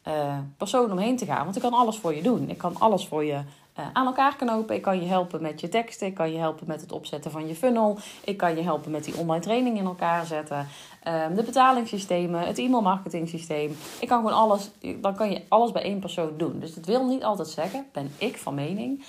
uh, 0.09 0.38
persoon 0.57 0.90
omheen 0.92 1.16
te 1.16 1.25
gaan, 1.25 1.45
want 1.45 1.57
ik 1.57 1.62
kan 1.62 1.73
alles 1.73 1.99
voor 1.99 2.14
je 2.14 2.23
doen. 2.23 2.50
Ik 2.50 2.59
kan 2.59 2.76
alles 2.78 3.07
voor 3.07 3.25
je 3.25 3.33
uh, 3.78 3.87
aan 3.92 4.07
elkaar 4.07 4.37
knopen. 4.37 4.75
Ik 4.75 4.83
kan 4.83 5.00
je 5.00 5.07
helpen 5.07 5.42
met 5.42 5.61
je 5.61 5.69
teksten, 5.69 6.07
ik 6.07 6.14
kan 6.14 6.33
je 6.33 6.38
helpen 6.38 6.66
met 6.66 6.81
het 6.81 6.92
opzetten 6.92 7.31
van 7.31 7.47
je 7.47 7.54
funnel, 7.54 7.99
ik 8.25 8.37
kan 8.37 8.57
je 8.57 8.62
helpen 8.62 8.90
met 8.90 9.04
die 9.04 9.16
online 9.16 9.42
training 9.42 9.78
in 9.78 9.85
elkaar 9.85 10.26
zetten, 10.26 10.66
um, 11.28 11.35
de 11.35 11.42
betalingssystemen, 11.42 12.40
het 12.40 12.59
e-mail 12.59 12.83
marketing 12.83 13.28
systeem. 13.28 13.76
Ik 14.00 14.09
kan 14.09 14.19
gewoon 14.19 14.37
alles, 14.37 14.71
dan 15.00 15.14
kan 15.14 15.31
je 15.31 15.42
alles 15.49 15.73
bij 15.73 15.83
één 15.83 16.00
persoon 16.00 16.33
doen. 16.37 16.59
Dus 16.59 16.75
dat 16.75 16.87
wil 16.87 17.07
niet 17.07 17.25
altijd 17.25 17.49
zeggen, 17.49 17.87
ben 17.92 18.12
ik 18.19 18.38
van 18.38 18.54
mening, 18.54 19.04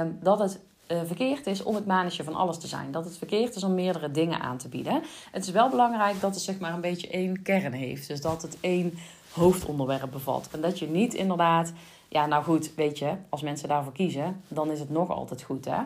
um, 0.00 0.18
dat 0.22 0.38
het 0.38 0.60
uh, 0.88 0.98
verkeerd 1.04 1.46
is 1.46 1.62
om 1.62 1.74
het 1.74 1.86
mannetje 1.86 2.24
van 2.24 2.34
alles 2.34 2.58
te 2.58 2.66
zijn. 2.66 2.92
Dat 2.92 3.04
het 3.04 3.18
verkeerd 3.18 3.54
is 3.54 3.64
om 3.64 3.74
meerdere 3.74 4.10
dingen 4.10 4.40
aan 4.40 4.56
te 4.56 4.68
bieden. 4.68 5.02
Het 5.30 5.44
is 5.44 5.50
wel 5.50 5.68
belangrijk 5.68 6.20
dat 6.20 6.34
het 6.34 6.42
zeg 6.42 6.58
maar 6.58 6.72
een 6.72 6.80
beetje 6.80 7.08
één 7.08 7.42
kern 7.42 7.72
heeft. 7.72 8.08
Dus 8.08 8.20
dat 8.20 8.42
het 8.42 8.56
één 8.60 8.98
hoofdonderwerp 9.32 10.10
bevat. 10.10 10.48
En 10.52 10.60
dat 10.60 10.78
je 10.78 10.88
niet 10.88 11.14
inderdaad, 11.14 11.72
ja 12.08 12.26
nou 12.26 12.44
goed, 12.44 12.74
weet 12.74 12.98
je, 12.98 13.14
als 13.28 13.42
mensen 13.42 13.68
daarvoor 13.68 13.92
kiezen, 13.92 14.42
dan 14.48 14.70
is 14.70 14.80
het 14.80 14.90
nog 14.90 15.10
altijd 15.10 15.42
goed 15.42 15.64
hè. 15.64 15.78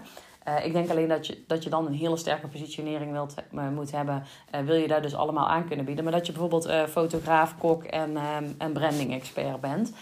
Uh, 0.49 0.67
ik 0.67 0.73
denk 0.73 0.90
alleen 0.90 1.09
dat 1.09 1.27
je, 1.27 1.44
dat 1.46 1.64
je 1.64 1.70
dan 1.70 1.87
een 1.87 1.94
hele 1.94 2.16
sterke 2.16 2.46
positionering 2.46 3.12
wilt, 3.12 3.35
uh, 3.55 3.68
moet 3.68 3.90
hebben. 3.90 4.25
Wil 4.64 4.75
je 4.77 4.88
daar 4.88 5.03
dus 5.03 5.14
allemaal 5.14 5.49
aan 5.49 5.66
kunnen 5.66 5.85
bieden. 5.85 6.05
Maar 6.05 6.12
dat 6.12 6.27
je 6.27 6.33
bijvoorbeeld 6.33 6.90
fotograaf, 6.90 7.59
kok 7.59 7.85
en, 7.85 8.16
um, 8.16 8.55
en 8.59 8.72
branding 8.72 9.12
expert 9.12 9.61
bent. 9.61 9.92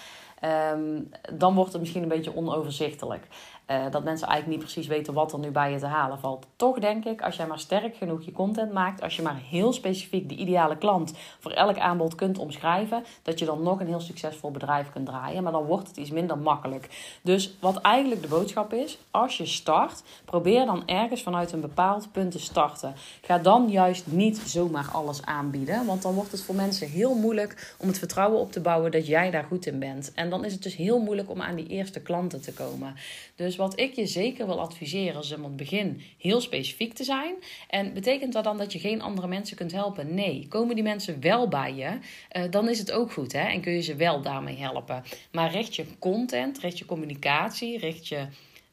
Um, 0.73 1.11
dan 1.33 1.55
wordt 1.55 1.73
het 1.73 1.81
misschien 1.81 2.03
een 2.03 2.09
beetje 2.09 2.37
onoverzichtelijk. 2.37 3.27
Uh, 3.71 3.91
dat 3.91 4.05
mensen 4.05 4.29
eigenlijk 4.29 4.59
niet 4.59 4.73
precies 4.73 4.91
weten 4.91 5.15
wat 5.15 5.33
er 5.33 5.39
nu 5.39 5.51
bij 5.51 5.73
je 5.73 5.79
te 5.79 5.87
halen 5.87 6.19
valt. 6.19 6.47
Toch 6.57 6.79
denk 6.79 7.05
ik, 7.05 7.23
als 7.23 7.37
jij 7.37 7.47
maar 7.47 7.59
sterk 7.59 7.97
genoeg 7.97 8.25
je 8.25 8.33
content 8.33 8.73
maakt, 8.73 9.03
als 9.03 9.17
je 9.17 9.23
maar 9.23 9.41
heel 9.51 9.73
specifiek 9.73 10.29
de 10.29 10.35
ideale 10.35 10.77
klant 10.77 11.13
voor 11.39 11.51
elk 11.51 11.79
aanbod 11.79 12.15
kunt 12.15 12.39
omschrijven, 12.39 13.05
dat 13.23 13.39
je 13.39 13.45
dan 13.45 13.63
nog 13.63 13.81
een 13.81 13.87
heel 13.87 14.01
succesvol 14.01 14.51
bedrijf 14.51 14.91
kunt 14.93 15.07
draaien. 15.07 15.43
Maar 15.43 15.53
dan 15.53 15.65
wordt 15.65 15.89
het 15.89 15.97
iets 15.97 16.11
minder 16.11 16.39
makkelijk. 16.39 16.89
Dus 17.23 17.57
wat 17.61 17.81
eigenlijk 17.81 18.23
de 18.23 18.29
boodschap 18.29 18.73
is, 18.73 18.99
als 19.11 19.37
je 19.37 19.47
start, 19.47 20.03
probeer 20.25 20.67
dan 20.67 20.83
ergens 20.87 21.23
vanuit 21.23 21.53
een 21.53 21.61
bepaald 21.61 22.13
punt 22.13 22.31
te 22.31 22.41
starten. 22.41 22.95
Ga 23.23 23.39
dan 23.39 23.69
juist 23.69 24.07
niet 24.07 24.39
zomaar 24.39 24.89
alles 24.93 25.25
aanbieden, 25.25 25.87
want 25.87 26.03
dan 26.03 26.15
wordt 26.15 26.33
het 26.33 26.43
voor 26.43 26.55
mensen 26.55 26.89
heel 26.89 27.15
moeilijk 27.15 27.75
om 27.79 27.89
het 27.89 27.99
vertrouwen 27.99 28.41
op 28.41 28.53
te 28.53 28.61
bouwen 28.61 28.91
dat 28.91 29.07
jij 29.07 29.31
daar 29.31 29.45
goed 29.45 29.67
in 29.67 29.79
bent. 29.79 30.13
En 30.15 30.31
dan 30.31 30.45
is 30.45 30.53
het 30.53 30.63
dus 30.63 30.77
heel 30.77 30.99
moeilijk 30.99 31.31
om 31.31 31.43
aan 31.43 31.55
die 31.55 31.67
eerste 31.67 32.01
klanten 32.01 32.41
te 32.41 32.53
komen. 32.53 32.95
Dus 33.35 33.56
dus 33.57 33.65
wat 33.65 33.81
ik 33.81 33.95
je 33.95 34.07
zeker 34.07 34.47
wil 34.47 34.61
adviseren 34.61 35.21
is 35.21 35.35
om 35.35 35.45
het 35.45 35.57
begin 35.57 36.03
heel 36.19 36.41
specifiek 36.41 36.93
te 36.93 37.05
zijn. 37.05 37.35
En 37.69 37.93
betekent 37.93 38.33
dat 38.33 38.45
dan 38.45 38.59
dat 38.59 38.73
je 38.73 38.79
geen 38.79 39.03
andere 39.03 39.27
mensen 39.27 39.57
kunt 39.57 39.73
helpen? 39.73 40.15
Nee. 40.15 40.47
Komen 40.49 40.75
die 40.75 40.85
mensen 40.85 41.21
wel 41.21 41.49
bij 41.49 41.75
je, 41.75 41.99
uh, 42.37 42.51
dan 42.51 42.69
is 42.69 42.79
het 42.79 42.93
ook 42.93 43.13
goed 43.13 43.33
hè? 43.33 43.49
en 43.49 43.61
kun 43.61 43.73
je 43.73 43.81
ze 43.81 43.95
wel 43.95 44.23
daarmee 44.23 44.57
helpen. 44.57 45.03
Maar 45.33 45.51
richt 45.51 45.77
je 45.77 45.85
content, 45.99 46.59
richt 46.59 46.79
je 46.79 46.85
communicatie, 46.85 47.79
richt 47.79 48.09
je. 48.09 48.27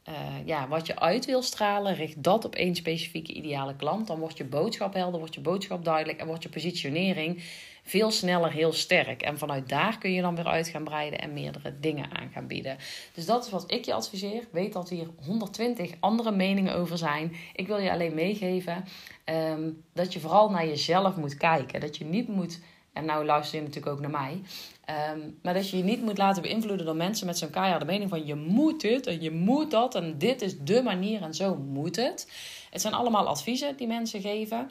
Uh, 0.09 0.15
ja, 0.45 0.67
wat 0.67 0.87
je 0.87 0.99
uit 0.99 1.25
wil 1.25 1.41
stralen, 1.41 1.95
richt 1.95 2.23
dat 2.23 2.45
op 2.45 2.55
één 2.55 2.75
specifieke 2.75 3.33
ideale 3.33 3.75
klant. 3.75 4.07
Dan 4.07 4.19
wordt 4.19 4.37
je 4.37 4.43
boodschap 4.43 4.93
helder, 4.93 5.19
wordt 5.19 5.35
je 5.35 5.41
boodschap 5.41 5.85
duidelijk 5.85 6.19
en 6.19 6.27
wordt 6.27 6.43
je 6.43 6.49
positionering 6.49 7.43
veel 7.83 8.11
sneller 8.11 8.51
heel 8.51 8.73
sterk. 8.73 9.21
En 9.21 9.37
vanuit 9.37 9.69
daar 9.69 9.97
kun 9.97 10.11
je 10.11 10.21
dan 10.21 10.35
weer 10.35 10.47
uit 10.47 10.67
gaan 10.67 10.83
breiden 10.83 11.19
en 11.19 11.33
meerdere 11.33 11.79
dingen 11.79 12.11
aan 12.11 12.29
gaan 12.33 12.47
bieden. 12.47 12.77
Dus 13.13 13.25
dat 13.25 13.45
is 13.45 13.51
wat 13.51 13.71
ik 13.71 13.85
je 13.85 13.93
adviseer. 13.93 14.47
Weet 14.51 14.73
dat 14.73 14.89
hier 14.89 15.07
120 15.25 15.91
andere 15.99 16.31
meningen 16.31 16.75
over 16.75 16.97
zijn. 16.97 17.35
Ik 17.53 17.67
wil 17.67 17.77
je 17.77 17.91
alleen 17.91 18.13
meegeven 18.13 18.85
ehm, 19.23 19.69
dat 19.93 20.13
je 20.13 20.19
vooral 20.19 20.49
naar 20.49 20.67
jezelf 20.67 21.15
moet 21.15 21.37
kijken. 21.37 21.79
Dat 21.79 21.97
je 21.97 22.05
niet 22.05 22.27
moet. 22.27 22.59
En 22.93 23.05
nou 23.05 23.25
luister 23.25 23.57
je 23.57 23.65
natuurlijk 23.65 23.95
ook 23.95 24.01
naar 24.01 24.09
mij. 24.09 24.41
Ehm, 24.85 25.19
maar 25.41 25.53
dat 25.53 25.69
je 25.69 25.77
je 25.77 25.83
niet 25.83 26.01
moet 26.01 26.17
laten 26.17 26.41
beïnvloeden 26.41 26.85
door 26.85 26.95
mensen 26.95 27.25
met 27.25 27.37
zo'n 27.37 27.49
keiharde 27.49 27.85
mening 27.85 28.09
van 28.09 28.25
je 28.25 28.35
moet 28.35 28.81
dit 28.81 29.07
en 29.07 29.21
je 29.21 29.31
moet 29.31 29.71
dat 29.71 29.95
en 29.95 30.17
dit 30.17 30.41
is 30.41 30.59
de 30.59 30.81
manier 30.81 31.21
en 31.21 31.33
zo 31.33 31.55
moet 31.55 31.95
het. 31.95 32.31
Het 32.69 32.81
zijn 32.81 32.93
allemaal 32.93 33.27
adviezen 33.27 33.77
die 33.77 33.87
mensen 33.87 34.21
geven. 34.21 34.69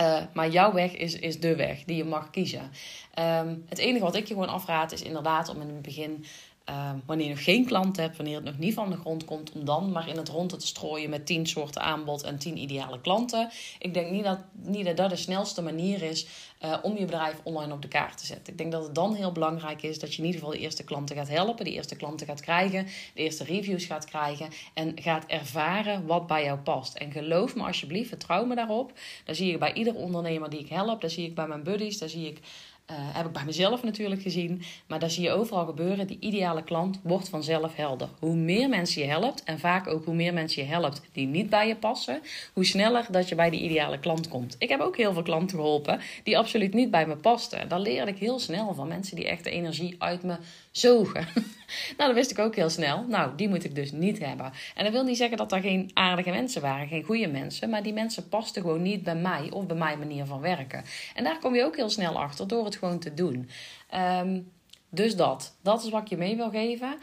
Uh, 0.00 0.22
maar 0.34 0.50
jouw 0.50 0.72
weg 0.72 0.96
is, 0.96 1.14
is 1.14 1.40
de 1.40 1.56
weg 1.56 1.84
die 1.84 1.96
je 1.96 2.04
mag 2.04 2.30
kiezen. 2.30 2.70
Um, 3.18 3.64
het 3.68 3.78
enige 3.78 4.04
wat 4.04 4.16
ik 4.16 4.26
je 4.26 4.34
gewoon 4.34 4.48
afraad 4.48 4.92
is 4.92 5.02
inderdaad 5.02 5.48
om 5.48 5.60
in 5.60 5.68
het 5.68 5.82
begin 5.82 6.24
Ehm, 6.64 6.96
wanneer 7.06 7.26
je 7.26 7.32
nog 7.32 7.44
geen 7.44 7.64
klant 7.64 7.96
hebt, 7.96 8.16
wanneer 8.16 8.34
het 8.34 8.44
nog 8.44 8.58
niet 8.58 8.74
van 8.74 8.90
de 8.90 8.96
grond 8.96 9.24
komt, 9.24 9.52
om 9.52 9.64
dan 9.64 9.92
maar 9.92 10.08
in 10.08 10.16
het 10.16 10.28
rond 10.28 10.60
te 10.60 10.66
strooien 10.66 11.10
met 11.10 11.26
10 11.26 11.46
soorten 11.46 11.82
aanbod 11.82 12.22
en 12.22 12.38
10 12.38 12.58
ideale 12.58 13.00
klanten. 13.00 13.50
Ik 13.78 13.94
denk 13.94 14.10
niet 14.10 14.24
dat 14.24 14.38
niet 14.52 14.84
dat, 14.84 14.96
dat 14.96 15.10
de 15.10 15.16
snelste 15.16 15.62
manier 15.62 16.02
is 16.02 16.26
uh, 16.64 16.78
om 16.82 16.96
je 16.96 17.04
bedrijf 17.04 17.40
online 17.42 17.72
op 17.72 17.82
de 17.82 17.88
kaart 17.88 18.18
te 18.18 18.26
zetten. 18.26 18.52
Ik 18.52 18.58
denk 18.58 18.72
dat 18.72 18.82
het 18.82 18.94
dan 18.94 19.14
heel 19.14 19.32
belangrijk 19.32 19.82
is 19.82 19.98
dat 19.98 20.14
je 20.14 20.18
in 20.18 20.24
ieder 20.24 20.40
geval 20.40 20.56
de 20.56 20.62
eerste 20.62 20.84
klanten 20.84 21.16
gaat 21.16 21.28
helpen, 21.28 21.64
de 21.64 21.72
eerste 21.72 21.96
klanten 21.96 22.26
gaat 22.26 22.40
krijgen, 22.40 22.84
de 23.14 23.22
eerste 23.22 23.44
reviews 23.44 23.84
gaat 23.84 24.04
krijgen 24.04 24.48
en 24.74 24.92
gaat 24.94 25.24
ervaren 25.26 26.06
wat 26.06 26.26
bij 26.26 26.44
jou 26.44 26.58
past. 26.58 26.96
En 26.96 27.12
geloof 27.12 27.54
me 27.54 27.62
alsjeblieft, 27.62 28.08
vertrouw 28.08 28.44
me 28.44 28.54
daarop. 28.54 28.92
Daar 29.24 29.34
zie 29.34 29.52
ik 29.52 29.58
bij 29.58 29.72
ieder 29.72 29.94
ondernemer 29.94 30.50
die 30.50 30.60
ik 30.60 30.68
help, 30.68 31.00
daar 31.00 31.10
zie 31.10 31.26
ik 31.26 31.34
bij 31.34 31.46
mijn 31.46 31.62
buddies, 31.62 31.98
daar 31.98 32.08
zie 32.08 32.26
ik 32.26 32.40
Uh, 32.90 32.96
heb 32.98 33.26
ik 33.26 33.32
bij 33.32 33.44
mezelf 33.44 33.82
natuurlijk 33.82 34.22
gezien. 34.22 34.62
Maar 34.86 34.98
daar 34.98 35.10
zie 35.10 35.22
je 35.22 35.30
overal 35.30 35.66
gebeuren. 35.66 36.06
Die 36.06 36.16
ideale 36.20 36.62
klant 36.62 37.00
wordt 37.02 37.28
vanzelf 37.28 37.76
helder. 37.76 38.08
Hoe 38.18 38.34
meer 38.34 38.68
mensen 38.68 39.02
je 39.02 39.08
helpt, 39.08 39.42
en 39.42 39.58
vaak 39.58 39.86
ook 39.86 40.04
hoe 40.04 40.14
meer 40.14 40.32
mensen 40.32 40.62
je 40.62 40.68
helpt 40.68 41.00
die 41.12 41.26
niet 41.26 41.50
bij 41.50 41.68
je 41.68 41.76
passen, 41.76 42.20
hoe 42.52 42.64
sneller 42.64 43.06
dat 43.10 43.28
je 43.28 43.34
bij 43.34 43.50
die 43.50 43.60
ideale 43.60 43.98
klant 43.98 44.28
komt. 44.28 44.56
Ik 44.58 44.68
heb 44.68 44.80
ook 44.80 44.96
heel 44.96 45.12
veel 45.12 45.22
klanten 45.22 45.56
geholpen 45.58 46.00
die 46.22 46.38
absoluut 46.38 46.74
niet 46.74 46.90
bij 46.90 47.06
me 47.06 47.16
pasten. 47.16 47.68
Daar 47.68 47.80
leerde 47.80 48.10
ik 48.10 48.18
heel 48.18 48.38
snel 48.38 48.74
van 48.74 48.88
mensen 48.88 49.16
die 49.16 49.28
echt 49.28 49.44
de 49.44 49.50
energie 49.50 49.94
uit 49.98 50.22
me 50.22 50.36
zogen. 50.70 51.26
nou, 51.96 52.08
dat 52.08 52.14
wist 52.14 52.30
ik 52.30 52.38
ook 52.38 52.56
heel 52.56 52.70
snel. 52.70 53.04
Nou, 53.08 53.30
die 53.36 53.48
moet 53.48 53.64
ik 53.64 53.74
dus 53.74 53.92
niet 53.92 54.18
hebben. 54.18 54.52
En 54.74 54.84
dat 54.84 54.92
wil 54.92 55.04
niet 55.04 55.16
zeggen 55.16 55.36
dat 55.36 55.52
er 55.52 55.60
geen 55.60 55.90
aardige 55.94 56.30
mensen 56.30 56.62
waren, 56.62 56.88
geen 56.88 57.04
goede 57.04 57.28
mensen. 57.28 57.70
Maar 57.70 57.82
die 57.82 57.92
mensen 57.92 58.28
pasten 58.28 58.62
gewoon 58.62 58.82
niet 58.82 59.02
bij 59.02 59.16
mij 59.16 59.50
of 59.50 59.66
bij 59.66 59.76
mijn 59.76 59.98
manier 59.98 60.24
van 60.24 60.40
werken. 60.40 60.84
En 61.14 61.24
daar 61.24 61.38
kom 61.38 61.54
je 61.54 61.64
ook 61.64 61.76
heel 61.76 61.90
snel 61.90 62.20
achter 62.20 62.48
door 62.48 62.64
het 62.64 62.71
gewoon 62.76 62.98
te 62.98 63.14
doen. 63.14 63.48
Ehm, 63.88 64.40
dus 64.88 65.16
dat. 65.16 65.56
Dat 65.62 65.82
is 65.82 65.90
wat 65.90 66.00
ik 66.00 66.08
je 66.08 66.16
mee 66.16 66.36
wil 66.36 66.50
geven. 66.50 66.94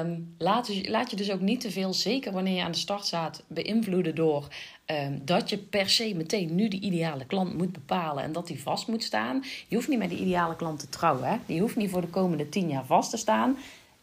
Um, 0.00 0.34
laat, 0.38 0.88
laat, 0.88 1.10
je 1.10 1.16
dus 1.16 1.30
ook 1.30 1.40
niet 1.40 1.60
te 1.60 1.70
veel, 1.70 1.92
zeker 1.92 2.32
wanneer 2.32 2.56
je 2.56 2.62
aan 2.62 2.72
de 2.72 2.78
start 2.78 3.04
staat, 3.04 3.42
beïnvloeden 3.46 4.14
door 4.14 4.48
um, 4.86 5.22
dat 5.24 5.50
je 5.50 5.58
per 5.58 5.90
se 5.90 6.14
meteen 6.14 6.54
nu 6.54 6.68
de 6.68 6.80
ideale 6.80 7.26
klant 7.26 7.56
moet 7.56 7.72
bepalen 7.72 8.24
en 8.24 8.32
dat 8.32 8.46
die 8.46 8.62
vast 8.62 8.88
moet 8.88 9.02
staan. 9.02 9.44
Je 9.68 9.74
hoeft 9.74 9.88
niet 9.88 9.98
met 9.98 10.10
die 10.10 10.18
ideale 10.18 10.56
klant 10.56 10.78
te 10.78 10.88
trouwen. 10.88 11.28
Hè? 11.28 11.36
Die 11.46 11.60
hoeft 11.60 11.76
niet 11.76 11.90
voor 11.90 12.00
de 12.00 12.06
komende 12.06 12.48
tien 12.48 12.68
jaar 12.68 12.84
vast 12.84 13.10
te 13.10 13.16
staan 13.16 13.56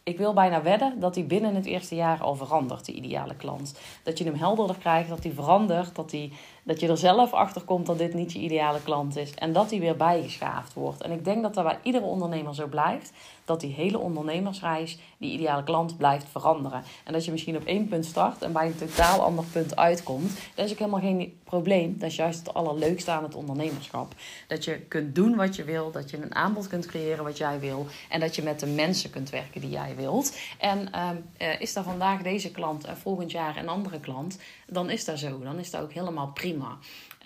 ik 0.08 0.18
wil 0.18 0.34
bijna 0.34 0.62
wedden 0.62 1.00
dat 1.00 1.14
hij 1.14 1.26
binnen 1.26 1.54
het 1.54 1.66
eerste 1.66 1.94
jaar 1.94 2.20
al 2.20 2.34
verandert, 2.34 2.84
die 2.84 2.94
ideale 2.94 3.36
klant. 3.36 3.78
Dat 4.02 4.18
je 4.18 4.24
hem 4.24 4.34
helderder 4.34 4.76
krijgt, 4.76 5.08
dat 5.08 5.22
hij 5.22 5.32
verandert, 5.32 5.94
dat, 5.94 6.10
hij, 6.10 6.32
dat 6.68 6.80
je 6.80 6.88
er 6.88 6.96
zelf 6.96 7.32
achter 7.32 7.62
komt 7.62 7.86
dat 7.86 7.98
dit 7.98 8.14
niet 8.14 8.32
je 8.32 8.38
ideale 8.38 8.82
klant 8.82 9.16
is. 9.16 9.34
En 9.34 9.52
dat 9.52 9.70
hij 9.70 9.80
weer 9.80 9.96
bijgeschaafd 9.96 10.74
wordt. 10.74 11.02
En 11.02 11.10
ik 11.10 11.24
denk 11.24 11.42
dat 11.42 11.54
dat 11.54 11.64
bij 11.64 11.78
iedere 11.82 12.04
ondernemer 12.04 12.54
zo 12.54 12.66
blijft. 12.66 13.12
Dat 13.48 13.60
die 13.60 13.72
hele 13.72 13.98
ondernemersreis, 13.98 14.98
die 15.18 15.32
ideale 15.32 15.64
klant, 15.64 15.96
blijft 15.96 16.26
veranderen. 16.30 16.82
En 17.04 17.12
dat 17.12 17.24
je 17.24 17.30
misschien 17.30 17.56
op 17.56 17.64
één 17.64 17.88
punt 17.88 18.04
start 18.04 18.42
en 18.42 18.52
bij 18.52 18.66
een 18.66 18.76
totaal 18.76 19.20
ander 19.20 19.44
punt 19.44 19.76
uitkomt. 19.76 20.32
Dat 20.54 20.64
is 20.64 20.72
ook 20.72 20.78
helemaal 20.78 21.00
geen 21.00 21.40
probleem. 21.44 21.98
Dat 21.98 22.10
is 22.10 22.16
juist 22.16 22.38
het 22.38 22.54
allerleukste 22.54 23.10
aan 23.10 23.22
het 23.22 23.34
ondernemerschap. 23.34 24.14
Dat 24.46 24.64
je 24.64 24.78
kunt 24.78 25.14
doen 25.14 25.36
wat 25.36 25.56
je 25.56 25.64
wil, 25.64 25.90
dat 25.90 26.10
je 26.10 26.22
een 26.22 26.34
aanbod 26.34 26.66
kunt 26.66 26.86
creëren 26.86 27.24
wat 27.24 27.38
jij 27.38 27.60
wil. 27.60 27.86
En 28.08 28.20
dat 28.20 28.36
je 28.36 28.42
met 28.42 28.60
de 28.60 28.66
mensen 28.66 29.10
kunt 29.10 29.30
werken 29.30 29.60
die 29.60 29.70
jij 29.70 29.94
wilt. 29.96 30.36
En 30.58 30.88
uh, 30.94 31.60
is 31.60 31.72
daar 31.72 31.84
vandaag 31.84 32.22
deze 32.22 32.50
klant 32.50 32.84
en 32.84 32.96
volgend 32.96 33.30
jaar 33.30 33.56
een 33.56 33.68
andere 33.68 34.00
klant, 34.00 34.38
dan 34.66 34.90
is 34.90 35.04
dat 35.04 35.18
zo. 35.18 35.38
Dan 35.42 35.58
is 35.58 35.70
dat 35.70 35.82
ook 35.82 35.92
helemaal 35.92 36.30
prima. 36.34 36.78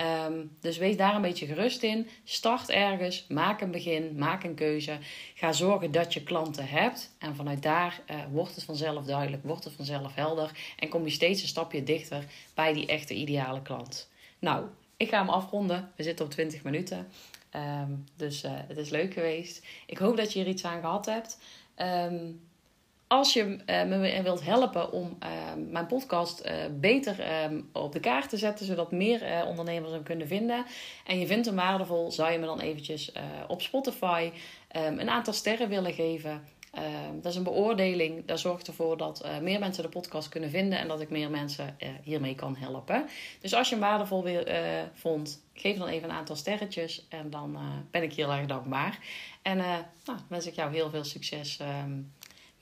Um, 0.03 0.57
dus 0.61 0.79
wees 0.79 0.97
daar 0.97 1.15
een 1.15 1.23
beetje 1.23 1.47
gerust 1.47 1.83
in. 1.83 2.09
Start 2.25 2.71
ergens, 2.71 3.27
maak 3.29 3.61
een 3.61 3.71
begin, 3.71 4.19
maak 4.19 4.45
een 4.45 4.55
keuze. 4.55 4.99
Ga 5.35 5.53
zorgen 5.53 5.93
dat 5.93 6.15
je 6.15 6.23
klanten 6.23 6.69
hebt. 6.69 7.15
En 7.19 7.37
vanuit 7.37 7.62
daar 7.62 8.01
uh, 8.11 8.17
wordt 8.31 8.55
het 8.55 8.65
vanzelf 8.65 9.05
duidelijk, 9.05 9.45
wordt 9.45 9.65
het 9.65 9.73
vanzelf 9.73 10.15
helder. 10.15 10.51
En 10.79 10.88
kom 10.88 11.05
je 11.05 11.11
steeds 11.11 11.43
een 11.43 11.49
stapje 11.49 11.83
dichter 11.83 12.25
bij 12.55 12.73
die 12.73 12.87
echte 12.87 13.15
ideale 13.15 13.62
klant. 13.62 14.11
Nou, 14.38 14.67
ik 14.97 15.09
ga 15.09 15.19
hem 15.19 15.29
afronden. 15.29 15.93
We 15.97 16.03
zitten 16.03 16.25
op 16.25 16.31
20 16.31 16.62
minuten. 16.62 17.09
Um, 17.57 18.05
dus 18.17 18.45
uh, 18.45 18.51
het 18.55 18.77
is 18.77 18.91
leuk 18.91 19.12
geweest. 19.12 19.67
Ik 19.87 19.99
hoop 19.99 20.17
dat 20.17 20.33
je 20.33 20.41
er 20.41 20.49
iets 20.49 20.65
aan 20.65 20.81
gehad 20.81 21.07
hebt. 21.07 21.38
Um, 21.77 22.41
als 23.12 23.33
je 23.33 23.44
uh, 23.44 23.85
me 23.85 24.22
wilt 24.22 24.44
helpen 24.44 24.92
om 24.92 25.18
uh, 25.22 25.29
mijn 25.70 25.87
podcast 25.87 26.46
uh, 26.46 26.53
beter 26.81 27.20
ehm, 27.20 27.61
op 27.72 27.92
de 27.92 28.01
kaart 28.01 28.29
te 28.29 28.37
zetten, 28.37 28.66
zodat 28.66 28.92
meer 28.92 29.44
ondernemers 29.46 29.92
hem 29.92 30.03
kunnen 30.03 30.27
vinden. 30.27 30.64
En 31.07 31.18
je 31.18 31.27
vindt 31.27 31.46
hem 31.46 31.55
waardevol, 31.55 32.11
zou 32.11 32.33
je 32.33 32.38
me 32.38 32.46
dan 32.46 32.61
eventjes 32.61 33.12
op 33.48 33.62
Spotify 33.62 34.31
um, 34.77 34.98
een 34.98 35.11
aantal 35.11 35.33
sterren 35.33 35.68
willen 35.68 35.92
geven. 35.92 36.44
Ehm, 36.72 37.14
dat 37.14 37.33
is 37.33 37.37
een 37.37 37.42
beoordeling. 37.42 38.27
Dat 38.27 38.40
zorgt 38.40 38.66
ervoor 38.66 38.96
dat 38.96 39.27
meer 39.40 39.59
mensen 39.59 39.83
de 39.83 39.88
podcast 39.88 40.29
kunnen 40.29 40.51
vinden 40.51 40.79
en 40.79 40.88
dat 40.88 41.01
ik 41.01 41.11
meer 41.11 41.31
mensen 41.31 41.77
hiermee 42.03 42.35
kan 42.35 42.57
helpen. 42.57 43.09
Dus 43.40 43.55
als 43.55 43.68
je 43.68 43.75
hem 43.75 43.85
waardevol 43.85 44.27
vond, 44.94 45.42
geef 45.55 45.79
dan 45.79 45.88
even 45.88 46.09
een 46.09 46.16
aantal 46.16 46.37
sterretjes 46.37 47.07
en 47.09 47.31
dan 47.31 47.59
ben 47.90 48.03
ik 48.03 48.12
heel 48.12 48.33
erg 48.33 48.46
dankbaar. 48.46 48.98
En 49.42 49.57
nou, 49.57 50.18
wens 50.29 50.46
ik 50.46 50.55
jou 50.55 50.72
heel 50.72 50.90
veel 50.90 51.05
succes 51.05 51.59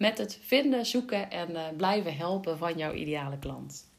met 0.01 0.19
het 0.19 0.39
vinden, 0.43 0.87
zoeken 0.87 1.31
en 1.31 1.51
uh, 1.51 1.63
blijven 1.77 2.17
helpen 2.17 2.59
van 2.59 2.77
jouw 2.77 2.93
ideale 2.93 3.39
klant. 3.39 3.90